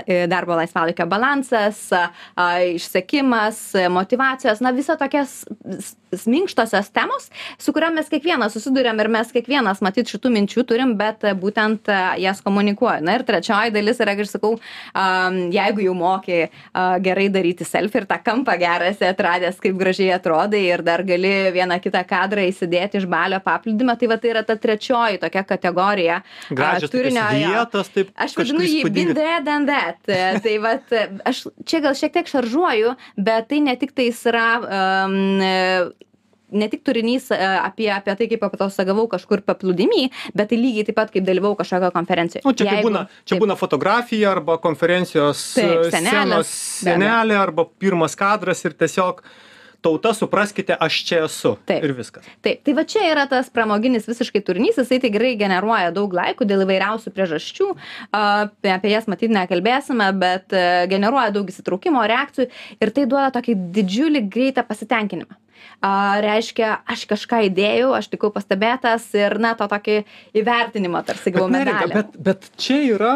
e, 0.06 0.24
darbo 0.32 0.58
laisvalaikio 0.60 1.08
balansas, 1.12 1.86
a, 1.96 2.08
a, 2.36 2.50
išsekimas, 2.76 3.68
motivacijos, 3.94 4.62
na, 4.64 4.74
visa 4.76 4.98
tokias 5.00 5.42
minkštosios 6.26 6.90
temos, 6.96 7.30
su 7.60 7.74
kuriam 7.76 7.96
mes 7.98 8.08
kiekvienas 8.12 8.54
susidurėm 8.56 9.00
ir 9.04 9.10
mes 9.12 9.32
kiekvienas, 9.36 9.82
matyt, 9.84 10.10
šitų 10.12 10.32
minčių 10.32 10.64
turim, 10.68 10.96
bet 11.00 11.26
būtent 11.42 11.90
jas 12.22 12.42
komunikuoju. 12.46 13.04
Na 13.06 13.18
ir 13.18 13.26
trečioji 13.28 13.74
dalis 13.76 14.00
yra, 14.04 14.16
kaip 14.18 14.30
sakau, 14.30 14.54
jeigu 15.56 15.86
jau 15.90 15.96
moki 16.26 16.52
a, 16.74 16.98
gerai 17.00 17.30
daryti 17.30 17.66
selfie 17.66 18.02
ir 18.02 18.08
tą 18.08 18.18
kampą 18.24 18.58
gerą 18.58 18.90
esi 18.90 19.06
atradęs, 19.06 19.60
kaip 19.62 19.78
gražiai 19.78 20.14
atrodai 20.16 20.64
ir 20.66 20.84
dar 20.84 21.04
gali 21.04 21.52
vieną 21.54 21.80
kitą 21.82 22.04
kadrą 22.08 22.46
įsidėti 22.50 23.00
iš 23.00 23.06
balio 23.06 23.40
paplūdimio, 23.40 23.98
tai 23.98 24.08
va 24.08 24.18
tai 24.18 24.32
yra 24.34 24.44
ta 24.44 24.56
trečioji 24.56 25.20
tokia 25.22 25.44
kategorija. 25.44 26.22
gražios 26.50 26.92
jo. 27.42 27.50
vietos 27.54 27.90
taip 27.90 28.12
Aš 28.16 28.38
vadinu 28.38 28.64
jį 28.66 29.14
there 29.14 29.44
than 29.44 29.66
that. 29.66 30.02
Tai 30.06 30.58
vat, 30.64 30.92
e, 30.92 31.08
aš 31.26 31.48
čia 31.66 31.82
gal 31.82 31.96
šiek 31.96 32.14
tiek 32.14 32.28
šaržuoju, 32.28 32.96
bet 33.18 33.50
tai 33.50 33.62
ne 33.62 33.76
tik 33.76 33.94
tais 33.96 34.20
yra 34.26 34.48
um, 34.62 35.94
ne 36.56 36.70
tik 36.72 36.84
turinys 36.88 37.30
e, 37.36 37.40
apie, 37.60 37.90
apie 37.94 38.16
tai, 38.20 38.28
kaip 38.32 38.46
atostogavau 38.48 39.08
kažkur 39.12 39.44
paplūdimy, 39.48 40.10
bet 40.36 40.52
tai 40.52 40.60
lygiai 40.60 40.88
taip 40.90 41.00
pat, 41.00 41.14
kaip 41.14 41.26
dalyvau 41.28 41.56
kažkokio 41.60 41.92
konferencijoje. 41.96 42.46
Nu, 42.48 42.56
čia 42.58 42.70
kaip 42.72 42.88
būna, 42.88 43.06
čia 43.28 43.40
būna 43.42 43.58
fotografija 43.60 44.32
arba 44.36 44.58
konferencijos 44.64 45.44
Taip, 45.58 45.90
senelis, 45.94 46.24
abejo. 46.24 46.96
senelė 46.96 47.40
arba 47.40 47.68
pirmas 47.80 48.18
kadras 48.20 48.64
ir 48.66 48.78
tiesiog 48.78 49.22
tauta 49.86 50.14
supraskite, 50.18 50.76
aš 50.82 51.00
čia 51.08 51.22
esu. 51.28 51.56
Taip. 51.70 51.86
Ir 51.86 51.94
viskas. 51.98 52.26
Taip, 52.46 52.64
tai 52.66 52.76
va 52.78 52.86
čia 52.90 53.06
yra 53.12 53.28
tas 53.30 53.52
pramoginis 53.54 54.10
visiškai 54.10 54.42
turinys, 54.46 54.80
jisai 54.82 55.00
tikrai 55.04 55.36
generuoja 55.40 55.94
daug 55.96 56.14
laikų 56.18 56.48
dėl 56.50 56.66
įvairiausių 56.66 57.14
priežasčių, 57.16 57.72
apie, 58.16 58.74
apie 58.74 58.94
jas 58.94 59.10
matyt 59.12 59.34
nekalbėsime, 59.36 60.10
bet 60.20 60.56
e, 60.56 60.66
generuoja 60.92 61.34
daug 61.36 61.50
įsitraukimo, 61.52 62.04
reakcijų 62.10 62.50
ir 62.82 62.94
tai 62.96 63.08
duoda 63.10 63.32
tokį 63.36 63.58
didžiulį 63.76 64.26
greitą 64.32 64.66
pasitenkinimą. 64.68 65.38
A, 65.84 66.20
reiškia, 66.24 66.80
aš 66.90 67.06
kažką 67.10 67.46
įdėjau, 67.50 67.92
aš 67.98 68.10
tikau 68.14 68.32
pastebėtas 68.34 69.08
ir, 69.18 69.38
na, 69.42 69.54
to 69.60 69.68
tokį 69.70 70.02
įvertinimą 70.42 71.04
tarsi 71.08 71.34
gavau 71.36 71.50
medalį. 71.52 71.92
bet, 71.94 72.16
bet 72.28 72.48
čia 72.62 72.80
yra 72.96 73.16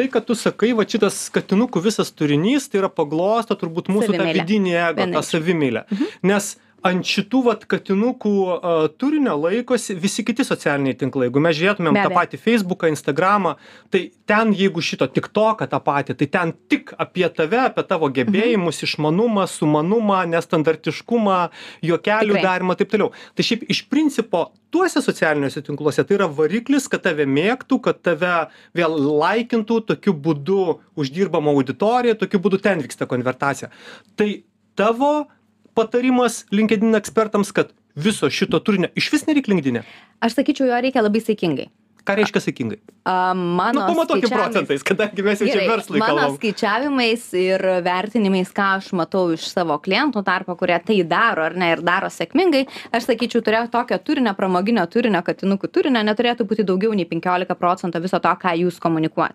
tai, 0.00 0.08
kad 0.08 0.24
tu 0.24 0.36
sakai, 0.38 0.72
va 0.76 0.86
šitas 0.88 1.26
katinukų 1.34 1.82
visas 1.84 2.08
turinys, 2.16 2.70
tai 2.72 2.80
yra 2.80 2.88
paglosta 2.88 3.56
turbūt 3.60 3.90
mūsų 3.92 4.16
tą 4.16 4.28
vidinį 4.32 4.72
ego, 4.86 5.08
tą 5.12 5.22
savimylę. 5.28 5.84
Mhm. 5.90 6.14
Nes 6.30 6.54
ant 6.86 7.04
šitų 7.06 7.42
vat 7.44 7.64
katinukų 7.70 8.34
a, 8.50 8.74
turinio 9.00 9.36
laikosi 9.40 9.94
visi 10.00 10.24
kiti 10.26 10.44
socialiniai 10.46 10.96
tinklai. 10.98 11.28
Jeigu 11.28 11.42
mes 11.44 11.56
žiūrėtumėm 11.58 11.98
tą 11.98 12.10
patį 12.14 12.40
Facebooką, 12.40 12.90
Instagramą, 12.92 13.56
tai 13.92 14.10
ten 14.26 14.52
jeigu 14.56 14.82
šito 14.84 15.08
TikToką 15.10 15.68
tą 15.70 15.80
patį, 15.84 16.16
tai 16.20 16.26
ten 16.26 16.54
tik 16.72 16.94
apie 16.98 17.26
tave, 17.28 17.60
apie 17.66 17.84
tavo 17.86 18.08
gebėjimus, 18.08 18.80
Mhm. 18.80 18.86
išmanumą, 18.88 19.46
sumanumą, 19.50 20.22
nestandartiškumą, 20.30 21.50
juokelių 21.82 22.36
ir 22.36 22.76
taip 22.76 22.90
toliau. 22.90 23.12
Tai 23.34 23.42
šiaip 23.44 23.66
iš 23.68 23.82
principo 23.88 24.52
tuose 24.70 25.02
socialiniuose 25.02 25.62
tinkluose 25.66 26.04
tai 26.06 26.16
yra 26.16 26.28
variklis, 26.28 26.88
kad 26.88 27.02
tave 27.02 27.26
mėgtų, 27.26 27.80
kad 27.82 28.02
tave 28.02 28.48
vėl 28.74 28.96
laikintų, 28.96 29.80
tokiu 29.86 30.14
būdu 30.14 30.78
uždirbama 30.96 31.50
auditorija, 31.50 32.14
tokiu 32.14 32.38
būdu 32.38 32.60
ten 32.62 32.80
vyksta 32.80 33.06
konvertacija. 33.10 33.70
Tai 34.16 34.42
tavo 34.76 35.26
patarimas 35.74 36.44
LinkedIn 36.54 36.96
ekspertams, 36.98 37.52
kad 37.56 37.74
viso 37.94 38.30
šito 38.30 38.60
turinio 38.64 38.90
iš 38.94 39.10
vis 39.12 39.26
nereik 39.28 39.48
LinkedIn. 39.50 39.82
Aš 40.20 40.38
sakyčiau, 40.38 40.68
jo 40.70 40.80
reikia 40.82 41.04
labai 41.04 41.22
saikingai. 41.24 41.70
Ką 42.06 42.14
reiškia 42.16 42.40
saikingai? 42.40 42.78
A, 43.04 43.32
mano 43.34 43.86
Nu, 43.88 43.94
skaičiavimais- 44.04 44.30
procentais, 44.30 44.82
kadangi 44.84 45.22
mes 45.24 45.38
jau 45.40 45.46
čia 45.48 45.54
Gerai, 45.60 45.68
verslui 45.68 45.98
mano 45.98 46.16
kalbam. 46.16 46.36
skaičiavimais 46.36 47.22
ir 47.34 47.60
vertinimais, 47.84 48.50
ką 48.52 48.66
aš 48.76 48.90
matau 48.92 49.32
iš 49.32 49.46
savo 49.48 49.78
klientų 49.80 50.22
tarpo, 50.24 50.56
kurie 50.56 50.78
tai 50.84 51.02
daro 51.02 51.42
ar 51.48 51.54
ne 51.56 51.72
ir 51.72 51.80
daro 51.82 52.08
sėkmingai, 52.08 52.66
aš 52.92 53.06
sakyčiau, 53.08 53.40
turėjo 53.42 53.70
tokio 53.70 53.98
turinio, 54.04 54.34
pramoginio 54.36 54.84
turinio, 54.88 55.22
katinukų 55.22 55.70
turinio, 55.72 56.02
neturėtų 56.04 56.44
būti 56.48 56.64
daugiau 56.64 56.92
nei 56.94 57.04
15 57.04 57.54
procentų 57.56 58.02
viso 58.02 58.20
to, 58.20 58.28
ką 58.36 58.52
jūs 58.58 58.78
komunikuojat. 58.78 59.34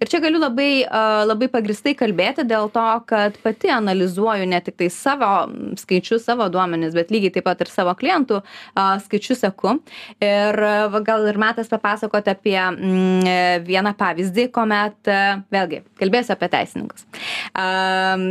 Ir 0.00 0.06
čia 0.08 0.20
galiu 0.20 0.38
labai, 0.38 0.84
labai 1.26 1.48
pagristai 1.48 1.94
kalbėti 1.96 2.44
dėl 2.46 2.70
to, 2.70 2.86
kad 3.06 3.36
pati 3.42 3.68
analizuoju 3.68 4.46
ne 4.46 4.60
tik 4.60 4.76
tai 4.76 4.88
savo 4.88 5.48
skaičius, 5.76 6.24
savo 6.24 6.48
duomenis, 6.48 6.92
bet 6.94 7.08
lygiai 7.10 7.32
taip 7.32 7.44
pat 7.44 7.60
ir 7.60 7.66
savo 7.72 7.94
klientų 7.94 8.42
skaičius 8.76 9.40
seku. 9.40 9.80
Ir 10.20 10.54
gal 11.02 11.26
ir 11.26 11.38
metas 11.38 11.68
papasakoti 11.68 12.05
apie 12.32 12.58
mm, 12.58 13.24
e, 13.26 13.38
vieną 13.66 13.94
pavyzdį, 13.98 14.46
kuomet, 14.54 15.00
e, 15.10 15.18
vėlgi, 15.54 15.82
kalbėsiu 16.00 16.36
apie 16.36 16.50
teisininkus. 16.52 17.08
Am, 17.56 18.28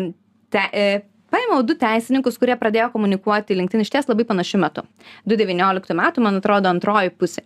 te, 0.53 0.63
e, 0.72 0.88
Paėmiau 1.36 1.65
du 1.67 1.74
teisininkus, 1.75 2.38
kurie 2.39 2.55
pradėjo 2.55 2.91
komunikuoti 2.94 3.58
LinkedIn 3.58 3.82
iš 3.84 3.89
ties 3.91 4.05
labai 4.08 4.24
panašiu 4.29 4.60
metu. 4.62 4.86
2019 5.27 5.98
metų, 5.98 6.24
man 6.24 6.38
atrodo, 6.39 6.70
antroji 6.72 7.12
pusė. 7.12 7.44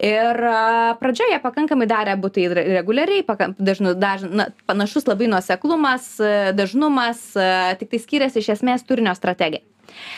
Ir 0.00 0.38
a, 0.48 0.94
pradžioje 1.00 1.40
pakankamai 1.42 1.88
darė 1.90 2.14
re- 2.16 2.64
reguliariai, 2.78 3.24
dažnu, 3.58 3.92
daž, 3.98 4.22
na, 4.30 4.46
panašus 4.68 5.08
labai 5.08 5.28
nuoseklumas, 5.28 6.06
e, 6.20 6.52
dažnumas, 6.56 7.20
e, 7.36 7.76
tik 7.80 7.90
tai 7.90 8.00
skiriasi 8.00 8.40
iš 8.40 8.48
esmės 8.56 8.86
turinio 8.86 9.12
strategija. 9.18 9.60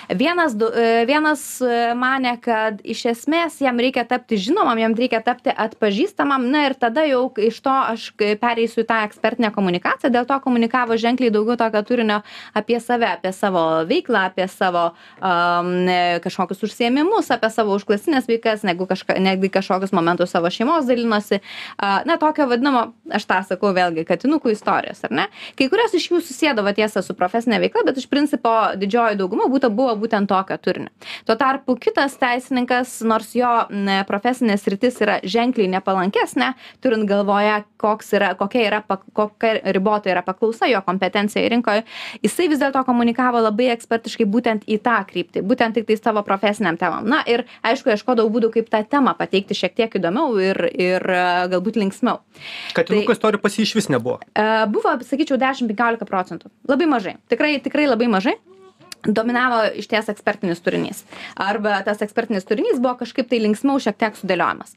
Vienas, 0.08 0.54
du, 0.58 0.68
e, 0.68 1.04
vienas 1.08 1.42
e, 1.62 1.92
mane, 1.98 2.34
kad 2.42 2.80
iš 2.84 3.04
esmės 3.12 3.58
jam 3.62 3.78
reikia 3.80 4.04
tapti 4.08 4.38
žinomam, 4.40 4.78
jam 4.80 4.94
reikia 4.98 5.22
tapti 5.24 5.52
atpažįstamam, 5.52 6.48
na 6.52 6.66
ir 6.68 6.76
tada 6.78 7.04
jau 7.08 7.24
iš 7.40 7.60
to 7.64 7.72
aš 7.72 8.10
kai 8.18 8.34
pereisiu 8.40 8.82
į 8.82 8.88
tą 8.90 9.00
ekspertinę 9.06 9.52
komunikaciją, 9.54 10.12
dėl 10.12 10.28
to 10.28 10.38
komunikavo 10.44 10.98
ženkliai 11.00 11.32
daugiau 11.34 11.58
tokio 11.60 11.82
turinio 11.86 12.20
apie 12.58 12.80
save, 12.82 13.08
apie 13.08 13.32
savo 13.36 13.64
veiklą, 13.88 14.26
apie 14.32 14.48
savo 14.50 14.88
um, 14.90 15.72
e, 15.88 16.18
kažkokius 16.24 16.64
užsiemimus, 16.68 17.30
apie 17.34 17.52
savo 17.54 17.76
užklasinės 17.78 18.28
veikas, 18.30 18.66
negu 18.66 18.88
kažka, 18.90 19.18
netgi 19.22 19.52
kažkokius 19.52 19.94
momentus 19.96 20.34
savo 20.34 20.50
šeimos 20.52 20.88
dalinosi. 20.88 21.40
Uh, 21.76 22.02
na, 22.04 22.16
tokio 22.20 22.46
vadinamo, 22.50 22.84
aš 23.12 23.26
tą 23.28 23.40
sakau 23.46 23.72
vėlgi, 23.76 24.04
katinukų 24.08 24.52
istorijos, 24.54 25.02
ar 25.06 25.14
ne? 25.14 25.26
Kai 25.58 25.68
kurios 25.72 25.94
iš 25.96 26.08
jų 26.10 26.20
susėdavo 26.24 26.72
tiesą 26.76 27.02
su 27.04 27.14
profesinė 27.18 27.60
veikla, 27.62 27.84
bet 27.88 28.00
iš 28.00 28.08
principo 28.10 28.52
didžioji 28.78 29.18
dauguma 29.20 29.48
būtų, 29.52 29.61
buvo 29.70 29.94
būtent 30.00 30.30
tokio 30.30 30.56
turinio. 30.58 30.90
Tuo 31.28 31.36
tarpu 31.38 31.76
kitas 31.80 32.16
teisininkas, 32.20 33.00
nors 33.06 33.32
jo 33.36 33.50
profesinė 34.08 34.56
sritis 34.58 35.00
yra 35.04 35.18
ženkliai 35.22 35.70
nepalankesnė, 35.72 36.52
turint 36.82 37.06
galvoje, 37.10 37.62
yra, 38.16 38.32
kokia, 38.38 38.64
yra, 38.68 38.80
kokia 39.16 39.54
ribota 39.74 40.10
yra 40.12 40.22
paklausa 40.26 40.68
jo 40.70 40.80
kompetencija 40.86 41.48
rinkoje, 41.52 41.84
jisai 42.22 42.48
vis 42.50 42.60
dėlto 42.62 42.84
komunikavo 42.86 43.42
labai 43.42 43.70
ekspertiškai 43.74 44.26
būtent 44.30 44.66
į 44.70 44.78
tą 44.84 44.98
kryptį, 45.08 45.44
būtent 45.46 45.78
tik 45.78 45.88
tai 45.88 45.98
savo 45.98 46.22
profesiniam 46.26 46.78
temam. 46.80 47.06
Na 47.08 47.22
ir 47.28 47.44
aišku, 47.66 47.92
ieškodavau 47.92 48.32
būdų, 48.32 48.52
kaip 48.56 48.70
tą 48.72 48.82
temą 48.88 49.14
pateikti 49.18 49.56
šiek 49.58 49.76
tiek 49.78 49.98
įdomiau 49.98 50.36
ir, 50.42 50.62
ir 50.72 51.02
e, 51.02 51.24
galbūt 51.52 51.78
linksmiau. 51.80 52.22
Katinukų 52.76 53.16
istorijų 53.16 53.42
pas 53.42 53.58
jį 53.58 53.66
iš 53.66 53.76
vis 53.78 53.90
nebuvo. 53.92 54.20
E, 54.32 54.46
Buvo, 54.72 54.94
sakyčiau, 55.06 55.38
10-15 55.40 56.08
procentų. 56.08 56.52
Labai 56.70 56.88
mažai. 56.90 57.16
Tikrai, 57.32 57.56
tikrai 57.64 57.88
labai 57.90 58.08
mažai. 58.12 58.36
Dominavo 59.02 59.64
iš 59.80 59.88
ties 59.90 60.10
ekspertinis 60.12 60.62
turinys. 60.62 61.02
Arba 61.40 61.80
tas 61.86 62.02
ekspertinis 62.04 62.46
turinys 62.46 62.78
buvo 62.78 62.94
kažkaip 63.00 63.30
tai 63.30 63.40
linksmiau 63.42 63.80
šiek 63.82 63.98
tiek 63.98 64.18
sudėliojamas. 64.18 64.76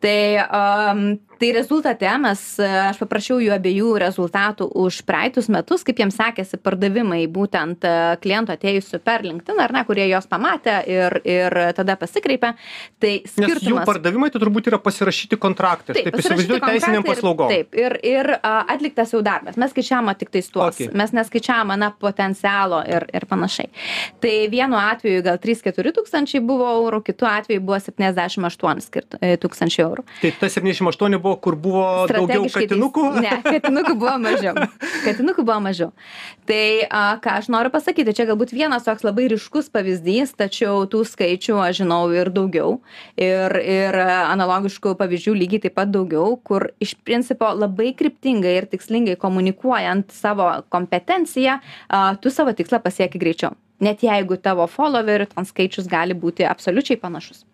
Tai, 0.00 0.18
um, 0.46 1.02
tai 1.38 1.52
rezultate 1.52 2.10
mes, 2.22 2.42
e, 2.58 2.68
aš 2.90 3.00
paprašiau 3.02 3.40
jų 3.42 3.52
abiejų 3.56 3.92
rezultatų 4.02 4.68
už 4.84 5.02
praeitus 5.08 5.50
metus, 5.52 5.84
kaip 5.86 6.00
jiems 6.02 6.16
sekėsi 6.18 6.60
pardavimai 6.62 7.22
būtent 7.32 7.84
e, 7.86 7.94
klientų 8.22 8.56
atėjusių 8.56 9.00
per 9.04 9.24
LinkedIn, 9.26 9.60
ar 9.62 9.74
ne, 9.76 9.84
kurie 9.88 10.06
jos 10.08 10.28
pamatė 10.30 10.78
ir, 10.90 11.18
ir 11.26 11.58
tada 11.76 11.98
pasikreipė. 12.00 12.54
Tai 13.02 13.12
Nes 13.26 13.36
jų 13.36 13.50
skirtumas. 13.58 13.86
pardavimai 13.88 14.30
tai 14.32 14.42
turbūt 14.42 14.70
yra 14.70 14.80
pasirašyti 14.82 15.38
kontraktai. 15.40 15.96
Taip, 15.96 16.10
pasirašyti 16.14 16.26
įsivaizduoju 16.26 16.64
teisiniam 16.66 17.06
paslaugom. 17.06 17.52
Taip, 17.52 17.76
ir, 17.78 17.98
ir 18.06 18.32
atliktas 18.42 19.12
jau 19.14 19.22
darbas. 19.26 19.58
Mes 19.60 19.72
skaičiavome 19.74 20.16
tik 20.18 20.32
tais 20.34 20.48
tuos. 20.52 20.76
Okay. 20.76 20.90
Mes 20.96 21.12
neskaičiavome, 21.16 21.76
na, 21.80 21.90
potencialo 21.90 22.82
ir, 22.88 23.06
ir 23.14 23.26
panašiai. 23.28 23.70
Tai 24.22 24.34
vienu 24.52 24.78
atveju 24.80 25.24
gal 25.26 25.40
3-4 25.42 25.92
tūkstančiai 25.96 26.42
buvo 26.44 26.68
eurų, 26.80 27.02
kitu 27.06 27.28
atveju 27.28 27.62
buvo 27.66 27.78
78 27.82 28.84
skirt- 28.84 29.18
e, 29.20 29.36
tūkstančiai 29.40 29.84
eurų. 29.86 30.06
Tai 30.22 30.32
tas 30.40 30.56
78 30.58 31.20
buvo, 31.22 31.25
kur 31.42 31.56
buvo 31.60 32.06
daugiau 32.10 32.46
katinukų. 32.52 33.04
Ne, 33.24 33.32
katinukų 33.44 33.94
buvo 33.98 34.14
mažiau. 34.22 34.54
Katinukų 35.06 35.44
buvo 35.46 35.58
mažiau. 35.64 35.90
Tai 36.48 36.62
a, 36.86 37.02
ką 37.22 37.36
aš 37.40 37.50
noriu 37.52 37.72
pasakyti, 37.74 38.14
čia 38.16 38.28
galbūt 38.28 38.54
vienas 38.54 38.86
toks 38.86 39.04
labai 39.06 39.26
ryškus 39.32 39.70
pavyzdys, 39.74 40.36
tačiau 40.38 40.84
tų 40.90 41.02
skaičių 41.08 41.58
aš 41.64 41.82
žinau 41.82 42.00
ir 42.14 42.30
daugiau. 42.34 42.78
Ir, 43.18 43.56
ir 43.60 44.00
analogiškų 44.06 44.94
pavyzdžių 45.00 45.36
lygiai 45.42 45.64
taip 45.66 45.76
pat 45.80 45.92
daugiau, 45.94 46.36
kur 46.38 46.68
iš 46.82 46.94
principo 47.06 47.50
labai 47.56 47.92
kryptingai 47.98 48.56
ir 48.60 48.70
tikslingai 48.70 49.18
komunikuojant 49.20 50.14
savo 50.14 50.48
kompetenciją, 50.72 51.58
a, 51.88 52.06
tu 52.20 52.32
savo 52.34 52.54
tikslą 52.56 52.82
pasieki 52.84 53.22
greičiau. 53.22 53.56
Net 53.82 54.00
jeigu 54.06 54.38
tavo 54.40 54.64
followerių 54.70 55.28
ten 55.34 55.44
skaičius 55.44 55.90
gali 55.90 56.16
būti 56.16 56.46
absoliučiai 56.48 56.96
panašus. 57.00 57.44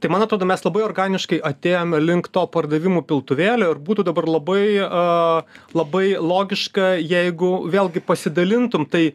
Tai 0.00 0.10
man 0.12 0.24
atrodo, 0.24 0.46
mes 0.48 0.62
labai 0.64 0.84
organiškai 0.86 1.40
atėjome 1.44 2.00
link 2.02 2.30
to 2.34 2.44
pardavimų 2.54 3.04
piltuvėlio 3.08 3.72
ir 3.72 3.82
būtų 3.88 4.06
dabar 4.08 4.28
labai, 4.28 4.62
uh, 4.84 5.64
labai 5.76 6.06
logiška, 6.16 6.94
jeigu 7.02 7.52
vėlgi 7.70 8.02
pasidalintum, 8.04 8.86
tai 8.88 9.12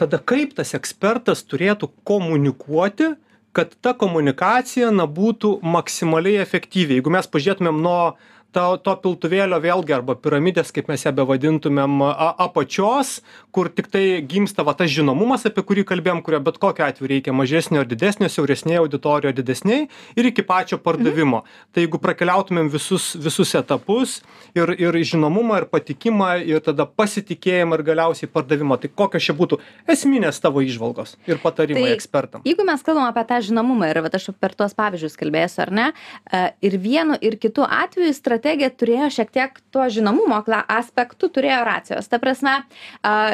tada 0.00 0.18
kaip 0.18 0.56
tas 0.58 0.74
ekspertas 0.78 1.44
turėtų 1.46 1.90
komunikuoti, 2.08 3.12
kad 3.52 3.74
ta 3.84 3.92
komunikacija 3.92 4.90
na, 4.94 5.04
būtų 5.04 5.58
maksimaliai 5.62 6.40
efektyvi. 6.42 6.98
Jeigu 6.98 7.12
mes 7.12 7.28
pažiūrėtumėm 7.28 7.82
nuo 7.84 8.14
to, 8.52 8.64
to 8.84 8.94
piltuvėlio 9.04 9.58
vėlgi 9.62 9.94
arba 9.96 10.16
piramidės, 10.20 10.72
kaip 10.74 10.90
mes 10.92 11.04
ją 11.06 11.12
bevadintumėm, 11.16 11.98
a, 12.04 12.28
apačios, 12.46 13.20
kur 13.54 13.70
tik 13.72 13.88
tai 13.92 14.04
gimsta 14.28 14.64
va 14.66 14.74
tas 14.76 14.90
žinomumas, 14.92 15.46
apie 15.48 15.64
kurį 15.66 15.84
kalbėjom, 15.88 16.22
kurio 16.24 16.40
bet 16.44 16.58
kokiu 16.62 16.86
atveju 16.86 17.10
reikia 17.10 17.34
mažesnio 17.36 17.82
ar 17.82 17.88
didesnio, 17.88 18.28
siauresnėje 18.32 18.82
auditorijoje 18.82 19.36
didesniai 19.40 19.86
ir 20.16 20.28
iki 20.30 20.44
pačio 20.46 20.78
pardavimo. 20.82 21.42
Mhm. 21.42 21.70
Tai 21.72 21.86
jeigu 21.86 22.00
prakeliautumėm 22.02 22.70
visus, 22.72 23.12
visus 23.16 23.54
etapus 23.58 24.18
ir, 24.58 24.74
ir 24.76 25.00
žinomumą, 25.12 25.62
ir 25.62 25.68
patikimą, 25.72 26.30
ir 26.46 26.62
tada 26.64 26.86
pasitikėjimą 26.86 27.80
ir 27.80 27.86
galiausiai 27.88 28.30
pardavimą, 28.32 28.78
tai 28.82 28.92
kokios 28.92 29.24
čia 29.26 29.36
būtų 29.38 29.60
esminės 29.90 30.40
tavo 30.44 30.62
išvalgos 30.64 31.16
ir 31.26 31.40
patarimai 31.42 31.88
Tai- 31.88 31.96
ekspertam. 31.96 32.46
Jeigu 32.46 32.66
mes 32.68 32.84
kalbam 32.84 33.08
apie 33.08 33.24
tą 33.28 33.40
žinomumą 33.48 33.88
ir 33.90 34.02
vat 34.04 34.16
aš 34.18 34.30
per 34.40 34.54
tuos 34.58 34.76
pavyzdžius 34.76 35.16
kalbėsiu, 35.18 35.62
ar 35.64 35.72
ne, 35.72 35.88
e, 36.28 36.44
ir 36.68 36.78
vienu 36.82 37.16
ir 37.20 37.38
kitu 37.40 37.64
atveju 37.64 38.12
strategija 38.14 38.41
turėjo 38.74 39.08
šiek 39.16 39.30
tiek 39.34 39.60
to 39.74 39.86
žinomumo 39.92 40.40
aspektų, 40.66 41.30
turėjo 41.36 41.60
racijos. 41.68 42.08
Ta 42.10 42.18
prasme, 42.22 42.58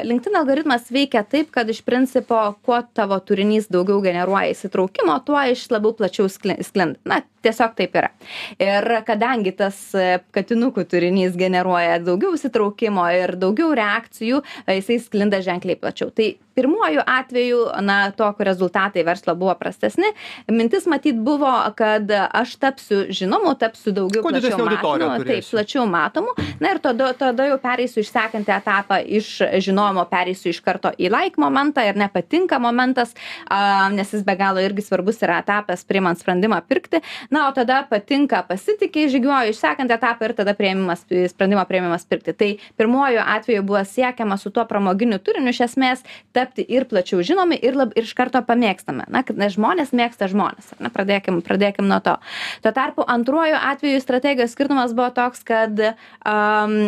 LinkedIn 0.05 0.39
algoritmas 0.39 0.91
veikia 0.95 1.25
taip, 1.25 1.51
kad 1.55 1.69
iš 1.73 1.83
principo, 1.87 2.39
kuo 2.67 2.83
tavo 2.95 3.19
turinys 3.21 3.71
daugiau 3.73 4.03
generuoja 4.05 4.53
įsitraukimo, 4.55 5.17
tuo 5.27 5.41
iš 5.49 5.67
labiau 5.73 5.97
plačiau 5.99 6.29
skli- 6.33 6.61
sklinda. 6.67 7.01
Na, 7.09 7.23
tiesiog 7.45 7.77
taip 7.79 7.97
yra. 7.99 8.11
Ir 8.63 8.89
kadangi 9.07 9.53
tas 9.57 9.79
e, 9.97 10.19
katinukų 10.35 10.85
turinys 10.91 11.39
generuoja 11.39 11.99
daugiau 12.03 12.35
įsitraukimo 12.39 13.07
ir 13.15 13.37
daugiau 13.41 13.73
reakcijų, 13.79 14.43
e, 14.67 14.79
jisai 14.81 14.99
sklinda 15.05 15.43
ženkliai 15.45 15.79
plačiau. 15.81 16.11
Tai 16.15 16.33
pirmuoju 16.59 17.01
atveju, 17.07 17.59
na, 17.87 18.11
to, 18.11 18.27
kur 18.35 18.49
rezultatai 18.49 19.05
verslo 19.07 19.35
buvo 19.39 19.55
prastesni, 19.61 20.11
mintis 20.51 20.89
matyt 20.91 21.21
buvo, 21.23 21.53
kad 21.79 22.11
aš 22.11 22.57
tapsiu 22.59 23.05
žinomu, 23.15 23.53
tapsiu 23.61 23.93
daugiau 23.95 24.25
Kuo 24.25 24.33
plačiau 24.35 24.67
matomu, 24.67 25.27
taip, 25.29 25.47
plačiau 25.53 25.85
matomu. 25.87 26.35
Na 26.59 26.73
ir 26.75 26.81
tada, 26.83 27.13
tada 27.19 27.47
jau 27.47 27.61
pereisiu 27.63 28.03
iš 28.03 28.11
sekantį 28.11 28.57
etapą, 28.57 28.99
iš 29.21 29.31
žinojimo 29.69 30.03
pereisiu 30.11 30.51
iš 30.51 30.59
karto 30.67 30.91
į 30.99 31.13
like 31.15 31.39
momentą 31.39 31.85
ir 31.87 32.01
nepatinka 32.01 32.59
momentas, 32.63 33.15
nes 33.95 34.11
jis 34.17 34.27
be 34.27 34.35
galo 34.41 34.63
irgi 34.65 34.83
svarbus 34.89 35.23
yra 35.23 35.39
etapas 35.45 35.87
priimant 35.87 36.19
sprendimą 36.19 36.59
pirkti. 36.67 37.05
Na, 37.31 37.38
o 37.47 37.53
tada 37.57 37.83
patinka, 37.91 38.43
pasitikė, 38.49 39.07
žygiuoju 39.13 39.53
iš 39.53 39.61
sekantį 39.63 39.95
etapą 39.97 40.29
ir 40.29 40.35
tada 40.39 40.55
prieimimas, 40.59 41.05
sprendimo 41.33 41.65
prieimimas 41.69 42.07
pirkti. 42.09 42.35
Tai 42.39 42.51
pirmoju 42.81 43.23
atveju 43.25 43.65
buvo 43.69 43.83
siekiama 43.87 44.39
su 44.41 44.53
tuo 44.55 44.65
pramoginiu 44.69 45.21
turiniu 45.23 45.55
iš 45.55 45.63
esmės 45.69 46.05
tapti 46.37 46.65
ir 46.65 46.89
plačiau 46.91 47.23
žinomi, 47.25 47.59
ir, 47.63 47.79
lab, 47.79 47.95
ir 47.99 48.09
iš 48.09 48.15
karto 48.19 48.43
pamėgstami. 48.47 49.09
Na, 49.13 49.23
kad 49.27 49.41
nes 49.41 49.55
žmonės 49.57 49.95
mėgsta 49.97 50.31
žmonės. 50.33 50.73
ar 50.75 50.87
Ne, 50.87 50.93
pradėkim, 50.95 51.43
pradėkim 51.47 51.89
nuo 51.91 52.01
to. 52.05 52.17
Tuo 52.65 52.73
tarpu 52.75 53.07
antruoju 53.07 53.59
atveju 53.59 54.01
strategijos 54.03 54.55
skirtumas 54.57 54.95
buvo 54.97 55.11
toks, 55.15 55.45
kad 55.47 55.79
um, 55.85 56.79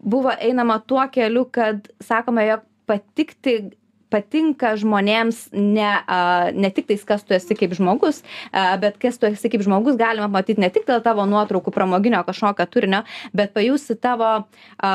buvo 0.00 0.32
einama 0.38 0.80
tuo 0.86 1.04
keliu, 1.12 1.46
kad 1.52 1.88
sakoma, 2.04 2.44
jog 2.48 2.66
patikti 2.90 3.70
patinka 4.10 4.74
žmonėms 4.80 5.48
ne, 5.54 5.88
a, 6.04 6.50
ne 6.54 6.70
tik 6.74 6.88
tais, 6.90 7.02
kas 7.06 7.24
tu 7.26 7.34
esi 7.36 7.56
kaip 7.58 7.74
žmogus, 7.78 8.22
a, 8.50 8.74
bet 8.80 8.98
kas 9.02 9.18
tu 9.20 9.28
esi 9.30 9.50
kaip 9.52 9.64
žmogus 9.66 9.98
galima 10.00 10.28
matyti 10.30 10.62
ne 10.62 10.70
tik 10.72 10.86
dėl 10.88 11.02
tavo 11.04 11.26
nuotraukų 11.30 11.72
pramoginio 11.74 12.22
kažkokio 12.26 12.66
turinio, 12.70 13.02
bet 13.36 13.54
pajusi 13.56 13.96
tavo, 14.00 14.32
a, 14.76 14.92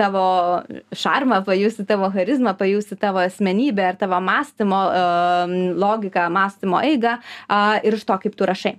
tavo 0.00 0.26
šarmą, 0.94 1.42
pajusi 1.48 1.86
tavo 1.88 2.12
charizmą, 2.14 2.54
pajusi 2.58 2.98
tavo 3.00 3.24
asmenybę 3.24 3.92
ir 3.92 4.00
tavo 4.00 4.20
mąstymo 4.24 4.80
a, 4.86 5.04
logiką, 5.86 6.28
mąstymo 6.32 6.84
eigą 6.84 7.18
a, 7.48 7.62
ir 7.82 7.98
iš 7.98 8.08
to, 8.08 8.20
kaip 8.26 8.36
tu 8.38 8.48
rašai 8.48 8.76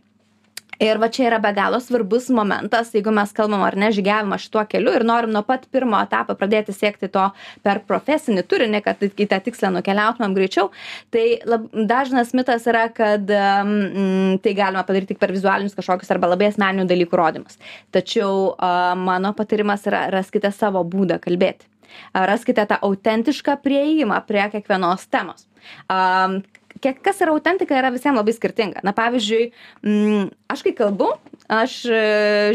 ir 0.79 0.99
va 1.01 1.09
čia 1.09 1.29
yra 1.29 1.39
be 1.43 1.51
galo 1.55 1.79
svarbus 1.83 2.29
momentas 2.33 2.93
jeigu 2.95 3.13
mes 3.15 3.31
kalbam 3.35 3.63
ar 3.65 3.77
ne 3.79 3.91
žygiavimą 3.95 4.39
šituo 4.41 4.65
keliu 4.69 4.95
ir 4.95 5.05
norim 5.07 5.33
nuo 5.35 5.43
pat 5.47 5.67
pirmo 5.71 5.99
etapo 6.03 6.35
pradėti 6.39 6.75
siekti 6.75 7.09
to 7.11 7.27
per 7.65 7.81
profesinį 7.87 8.45
turinį 8.49 8.81
kad 8.85 9.03
į 9.05 9.29
tą 9.31 9.41
tikslą 9.45 9.71
nukeliautumėm 9.77 10.35
greičiau 10.37 10.71
tai 11.13 11.25
lab 11.45 11.69
dažnas 11.73 12.33
mitas 12.37 12.67
yra 12.69 12.87
kad 12.93 13.29
mm, 13.29 14.41
tai 14.43 14.55
galima 14.57 14.83
padaryt 14.87 15.13
tik 15.13 15.21
per 15.21 15.33
vizualinius 15.35 15.75
kažkokius 15.77 16.11
arba 16.15 16.31
labai 16.33 16.49
asmeninių 16.51 16.87
dalykų 16.89 17.19
rodymus. 17.19 17.59
Tačiau 17.95 18.53
a, 18.55 18.93
mano 18.99 19.33
patarimas 19.37 19.85
yra 19.89 20.05
raskite 20.13 20.51
savo 20.55 20.83
būdą 20.87 21.19
kalbėti. 21.23 21.67
Raskite 22.15 22.65
tą 22.67 22.79
autentišką 22.83 23.57
prieėjimą 23.63 24.19
prie 24.27 24.43
kiekvienos 24.55 25.07
temos. 25.11 25.47
A, 25.87 26.41
kiek 26.83 26.99
kas 27.03 27.21
yra 27.23 27.33
autentika 27.35 27.77
yra 27.77 27.91
visiem 27.93 28.17
labai 28.17 28.33
skirtinga. 28.35 28.83
Na 28.85 28.93
pavyzdžiui 28.95 29.49
mm, 29.85 30.27
aš 30.51 30.63
kai 30.65 30.73
kalbu 30.77 31.11
aš 31.51 31.77
e, 31.85 31.99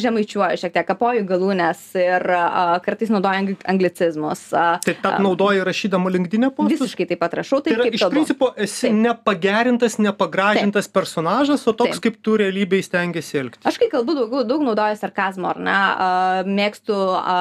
žemaičiuoju 0.02 0.58
šiek 0.60 0.74
tiek 0.74 0.86
kapoju 0.88 1.22
galūnes 1.28 1.80
ir 2.00 2.24
a, 2.34 2.80
kartais 2.84 3.12
naudoju 3.12 3.40
angli 3.42 3.56
anglicizmus 3.70 4.42
a, 4.56 4.64
tai 4.84 4.96
tą 4.98 5.14
naudoji 5.22 5.62
rašydama 5.66 6.10
linkdine 6.10 6.50
postus? 6.54 6.80
visiškai 6.80 7.06
taip 7.12 7.22
pat 7.22 7.36
rašau 7.38 7.60
tai 7.62 7.72
taip 7.72 7.78
yra 7.78 7.86
kaip 7.86 7.98
iš 7.98 8.04
kalbu. 8.04 8.16
principo 8.16 8.50
esi 8.56 8.88
Taip. 8.88 8.98
nepagerintas 9.06 9.98
nepagražintas 10.02 10.90
personažas 10.90 11.66
o 11.70 11.74
toks 11.76 11.98
Taip. 11.98 12.06
kaip 12.08 12.20
tu 12.26 12.36
realybėj 12.40 12.86
stengiesi 12.88 13.38
elgtis. 13.42 13.66
Aš 13.70 13.78
kai 13.78 13.90
kalbu 13.92 14.18
daugiau 14.18 14.46
daug 14.48 14.64
naudoju 14.66 14.98
sarkazmo 15.00 15.52
ar 15.54 15.62
ne 15.62 15.76
a, 15.76 16.08
mėgstu 16.46 16.96
a, 16.96 17.36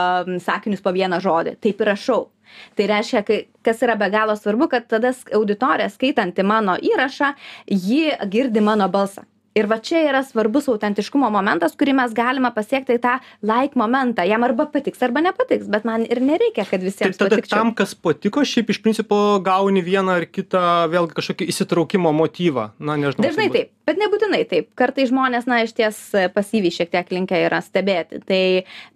sakinius 0.45 0.85
po 0.85 0.93
vieną 0.95 1.21
žodį. 1.23 1.57
Taip 1.65 1.81
ir 1.81 1.93
rašau 1.95 2.27
tai 2.75 2.89
reiškia 2.91 3.23
kai 3.27 3.41
kas 3.65 3.83
yra 3.85 3.97
be 3.99 4.09
galo 4.13 4.35
svarbu 4.35 4.69
kad 4.71 4.87
tada 4.87 5.13
auditorija 5.33 5.89
skaitanti 5.89 6.43
mano 6.43 6.77
įrašą 6.91 7.33
ji 7.67 8.05
girdi 8.29 8.63
mano 8.63 8.89
balsą 8.89 9.27
ir 9.57 9.67
va 9.69 9.79
čia 9.83 10.01
yra 10.07 10.21
svarbus 10.25 10.67
autentiškumo 10.71 11.29
momentas 11.33 11.75
kurį 11.79 11.95
mes 11.99 12.13
galime 12.17 12.51
pasiekti 12.55 12.99
tą 13.01 13.17
laik 13.45 13.75
momentą 13.79 14.25
jam 14.27 14.45
arba 14.45 14.67
patiks 14.71 15.01
arba 15.05 15.23
nepatiks 15.25 15.69
bet 15.71 15.87
man 15.89 16.05
ir 16.05 16.21
nereikia 16.23 16.65
kad 16.65 16.77
tai 16.77 16.85
visiems 16.85 17.19
tada 17.19 17.35
patikčiau 17.35 17.57
tam 17.57 17.73
kas 17.77 17.95
patiko 17.97 18.45
šiaip 18.45 18.69
iš 18.73 18.81
principo 18.85 19.17
gauni 19.45 19.83
vieną 19.85 20.19
ar 20.21 20.27
kitą 20.29 20.63
vėlgi 20.93 21.17
kažkokį 21.19 21.49
įsitraukimo 21.53 22.13
motyvą 22.15 22.69
na 22.79 22.97
nežinau 23.01 23.25
Dažnai 23.25 23.49
taip, 23.53 23.73
bet 23.89 23.99
nebūtinai 24.01 24.43
taip. 24.49 24.69
Kartai 24.79 25.07
žmonės, 25.09 25.47
na, 25.49 25.63
iš 25.65 25.73
ties 25.77 25.97
e, 26.17 26.27
pasyviai 26.33 26.73
šiek 26.73 26.91
tiek 26.93 27.09
linkę 27.13 27.39
yra 27.47 27.59
stebėti. 27.65 28.21
Tai, 28.29 28.43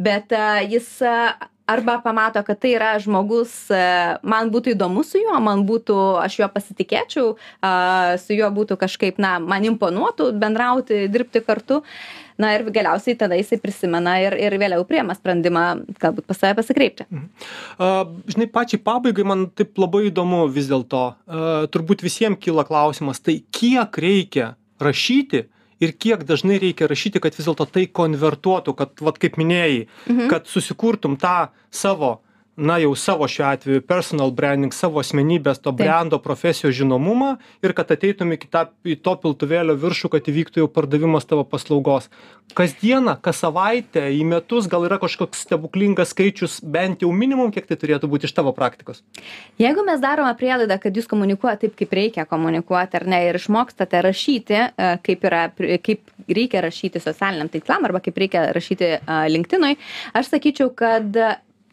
bet 0.01 0.35
uh, 0.37 0.61
jis 0.69 0.89
uh, 1.05 1.33
arba 1.65 1.99
pamato, 2.03 2.43
kad 2.43 2.59
tai 2.59 2.73
yra 2.77 2.93
žmogus, 3.01 3.53
uh, 3.73 4.17
man 4.23 4.51
būtų 4.53 4.73
įdomu 4.73 5.03
su 5.07 5.21
juo, 5.21 5.37
man 5.43 5.63
būtų, 5.67 5.97
aš 6.23 6.39
juo 6.41 6.49
pasitikėčiau, 6.51 7.35
uh, 7.35 8.15
su 8.21 8.35
juo 8.37 8.49
būtų 8.53 8.77
kažkaip, 8.81 9.21
na, 9.21 9.37
man 9.39 9.65
imponuotų 9.67 10.33
bendrauti, 10.39 11.05
dirbti 11.11 11.43
kartu. 11.45 11.83
Na 12.41 12.49
ir 12.55 12.63
galiausiai 12.73 13.13
tada 13.13 13.37
jisai 13.37 13.59
prisimena 13.61 14.15
ir, 14.23 14.33
ir 14.41 14.55
vėliau 14.57 14.81
priema 14.89 15.13
sprendimą 15.13 15.65
galbūt 16.01 16.25
pas 16.25 16.39
save 16.41 16.55
pasikreipti. 16.57 17.05
A, 17.77 17.91
žinai, 18.33 18.47
pačiai 18.49 18.81
pabaigai 18.81 19.25
man 19.29 19.45
taip 19.53 19.77
labai 19.77 20.07
įdomu 20.09 20.47
vis 20.49 20.71
dėlto. 20.71 21.03
a, 21.13 21.51
Turbūt 21.69 22.01
visiems 22.01 22.41
kyla 22.41 22.65
klausimas, 22.65 23.21
tai 23.21 23.37
kiek 23.53 24.01
reikia 24.01 24.55
rašyti 24.81 25.45
ir 25.83 25.93
kiek 25.99 26.25
dažnai 26.27 26.59
reikia 26.61 26.87
rašyti, 26.89 27.21
kad 27.23 27.35
vis 27.37 27.47
dėlto 27.47 27.67
tai 27.69 27.85
konvertuotų, 28.01 28.75
kad, 28.79 28.95
vat, 29.03 29.19
kaip 29.21 29.39
minėjai, 29.41 29.85
mhm. 30.07 30.29
kad 30.31 30.49
susikurtum 30.51 31.17
tą 31.21 31.49
savo, 31.73 32.15
na 32.55 32.77
jau 32.77 32.93
savo 32.95 33.27
šiuo 33.27 33.47
atveju 33.47 33.81
personal 33.81 34.31
branding, 34.31 34.73
savo 34.73 35.01
asmenybės, 35.01 35.57
to 35.61 35.71
Taip. 35.71 35.79
brando 35.81 36.19
profesijos 36.21 36.75
žinomumą 36.77 37.37
ir 37.65 37.73
kad 37.73 37.91
ateitum 37.91 38.35
iki 38.35 38.49
tą, 38.51 38.67
į 38.85 38.99
to 39.01 39.15
piltuvėlio 39.23 39.75
viršų, 39.81 40.11
kad 40.13 40.29
įvyktų 40.29 40.61
jau 40.61 40.69
pardavimas 40.69 41.25
tavo 41.25 41.45
paslaugos. 41.49 42.09
Kasdieną, 42.53 43.15
kas 43.23 43.41
savaitę, 43.41 44.05
į 44.13 44.21
metus 44.29 44.67
gal 44.69 44.85
yra 44.85 44.99
kažkoks 45.01 45.45
stebuklingas 45.47 46.11
skaičius, 46.13 46.59
bent 46.61 47.01
jau 47.01 47.09
minimum, 47.15 47.49
kiek 47.55 47.65
tai 47.69 47.77
turėtų 47.79 48.09
būti 48.11 48.29
iš 48.29 48.35
tavo 48.37 48.53
praktikos. 48.53 49.01
Jeigu 49.61 49.85
mes 49.87 50.03
darome 50.03 50.33
prielaidą, 50.37 50.77
kad 50.83 50.93
jūs 50.93 51.09
komunikuojate 51.09 51.63
taip, 51.63 51.77
kaip 51.79 51.95
reikia 51.95 52.27
komunikuoti, 52.29 52.99
ar 52.99 53.07
ne, 53.09 53.21
ir 53.29 53.39
išmokstate 53.39 54.01
rašyti, 54.03 54.59
e, 54.59 54.91
kaip, 55.05 55.25
yra, 55.29 55.47
kaip 55.55 56.13
reikia 56.27 56.61
rašyti 56.65 57.01
socialiniam 57.01 57.49
tinklam, 57.49 57.87
arba 57.87 58.03
kaip 58.03 58.19
reikia 58.19 58.49
rašyti 58.53 58.89
e, 58.97 58.99
LinkedInui, 59.33 59.77
aš 60.13 60.33
sakyčiau, 60.35 60.73
kad 60.75 61.17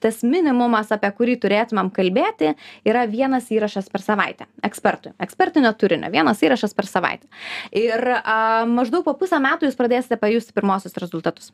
tas 0.02 0.22
minimumas, 0.26 0.92
apie 0.94 1.10
kurį 1.16 1.36
turėtumėm 1.42 1.90
kalbėti, 1.94 2.54
yra 2.88 3.06
vienas 3.10 3.50
įrašas 3.52 3.90
per 3.92 4.04
savaitę. 4.04 4.48
Ekspertui. 4.66 5.14
Ekspertinio 5.22 5.72
turinio. 5.78 6.10
Vienas 6.12 6.42
įrašas 6.44 6.76
per 6.76 6.88
savaitę. 6.90 7.28
Ir 7.76 8.14
a, 8.20 8.66
maždaug 8.68 9.04
po 9.06 9.14
pusę 9.20 9.40
metų 9.42 9.68
jūs 9.68 9.78
pradėsite 9.78 10.20
pajusti 10.20 10.56
pirmosius 10.56 10.96
rezultatus. 11.00 11.52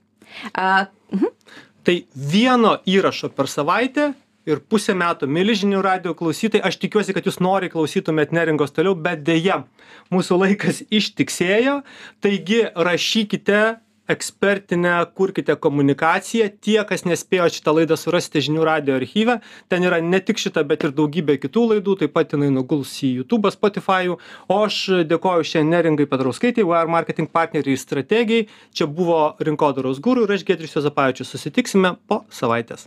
A, 0.53 0.87
mhm. 1.15 1.35
Tai 1.87 2.01
vieno 2.19 2.79
įrašo 2.89 3.31
per 3.35 3.47
savaitę 3.47 4.11
ir 4.47 4.63
pusę 4.71 4.95
metų, 4.99 5.29
milžinių 5.31 5.81
radio 5.85 6.15
klausytojai, 6.19 6.65
aš 6.67 6.79
tikiuosi, 6.83 7.15
kad 7.15 7.27
jūs 7.27 7.41
nori 7.43 7.71
klausytumėt 7.71 8.35
neringos 8.35 8.75
toliau, 8.75 8.95
bet 8.99 9.25
dėja, 9.27 9.65
mūsų 10.15 10.39
laikas 10.45 10.85
ištiksėjo, 10.87 11.81
taigi 12.23 12.63
rašykite 12.75 13.61
ekspertinę, 14.13 14.95
kurkite 15.15 15.57
komunikaciją. 15.57 16.49
Tie, 16.61 16.79
kas 16.89 17.07
nespėjo 17.09 17.49
šitą 17.57 17.75
laidą 17.79 17.97
surasti 18.01 18.43
žinių 18.45 18.67
radio 18.69 18.99
archyve, 19.01 19.39
ten 19.73 19.87
yra 19.87 20.03
ne 20.05 20.21
tik 20.21 20.41
šita, 20.43 20.65
bet 20.69 20.85
ir 20.87 20.93
daugybė 20.97 21.39
kitų 21.43 21.65
laidų, 21.73 21.97
taip 22.03 22.13
pat 22.17 22.37
jinai 22.37 22.51
nuguls 22.55 22.93
į 23.07 23.15
YouTube, 23.21 23.53
Spotify. 23.55 24.13
O 24.13 24.61
aš 24.61 24.83
dėkoju 25.09 25.49
šiandien 25.49 25.73
neringai 25.79 26.09
Petrauskaitai, 26.11 26.67
WR 26.67 26.93
Marketing 26.93 27.31
partneriai 27.33 27.81
strategijai. 27.81 28.51
Čia 28.77 28.91
buvo 28.91 29.23
rinkodaros 29.41 30.03
gūrų 30.05 30.27
ir 30.29 30.37
aš 30.37 30.45
Gedrius 30.49 30.77
Jozapavičius. 30.77 31.33
Susitiksime 31.33 31.97
po 32.07 32.25
savaitės. 32.29 32.85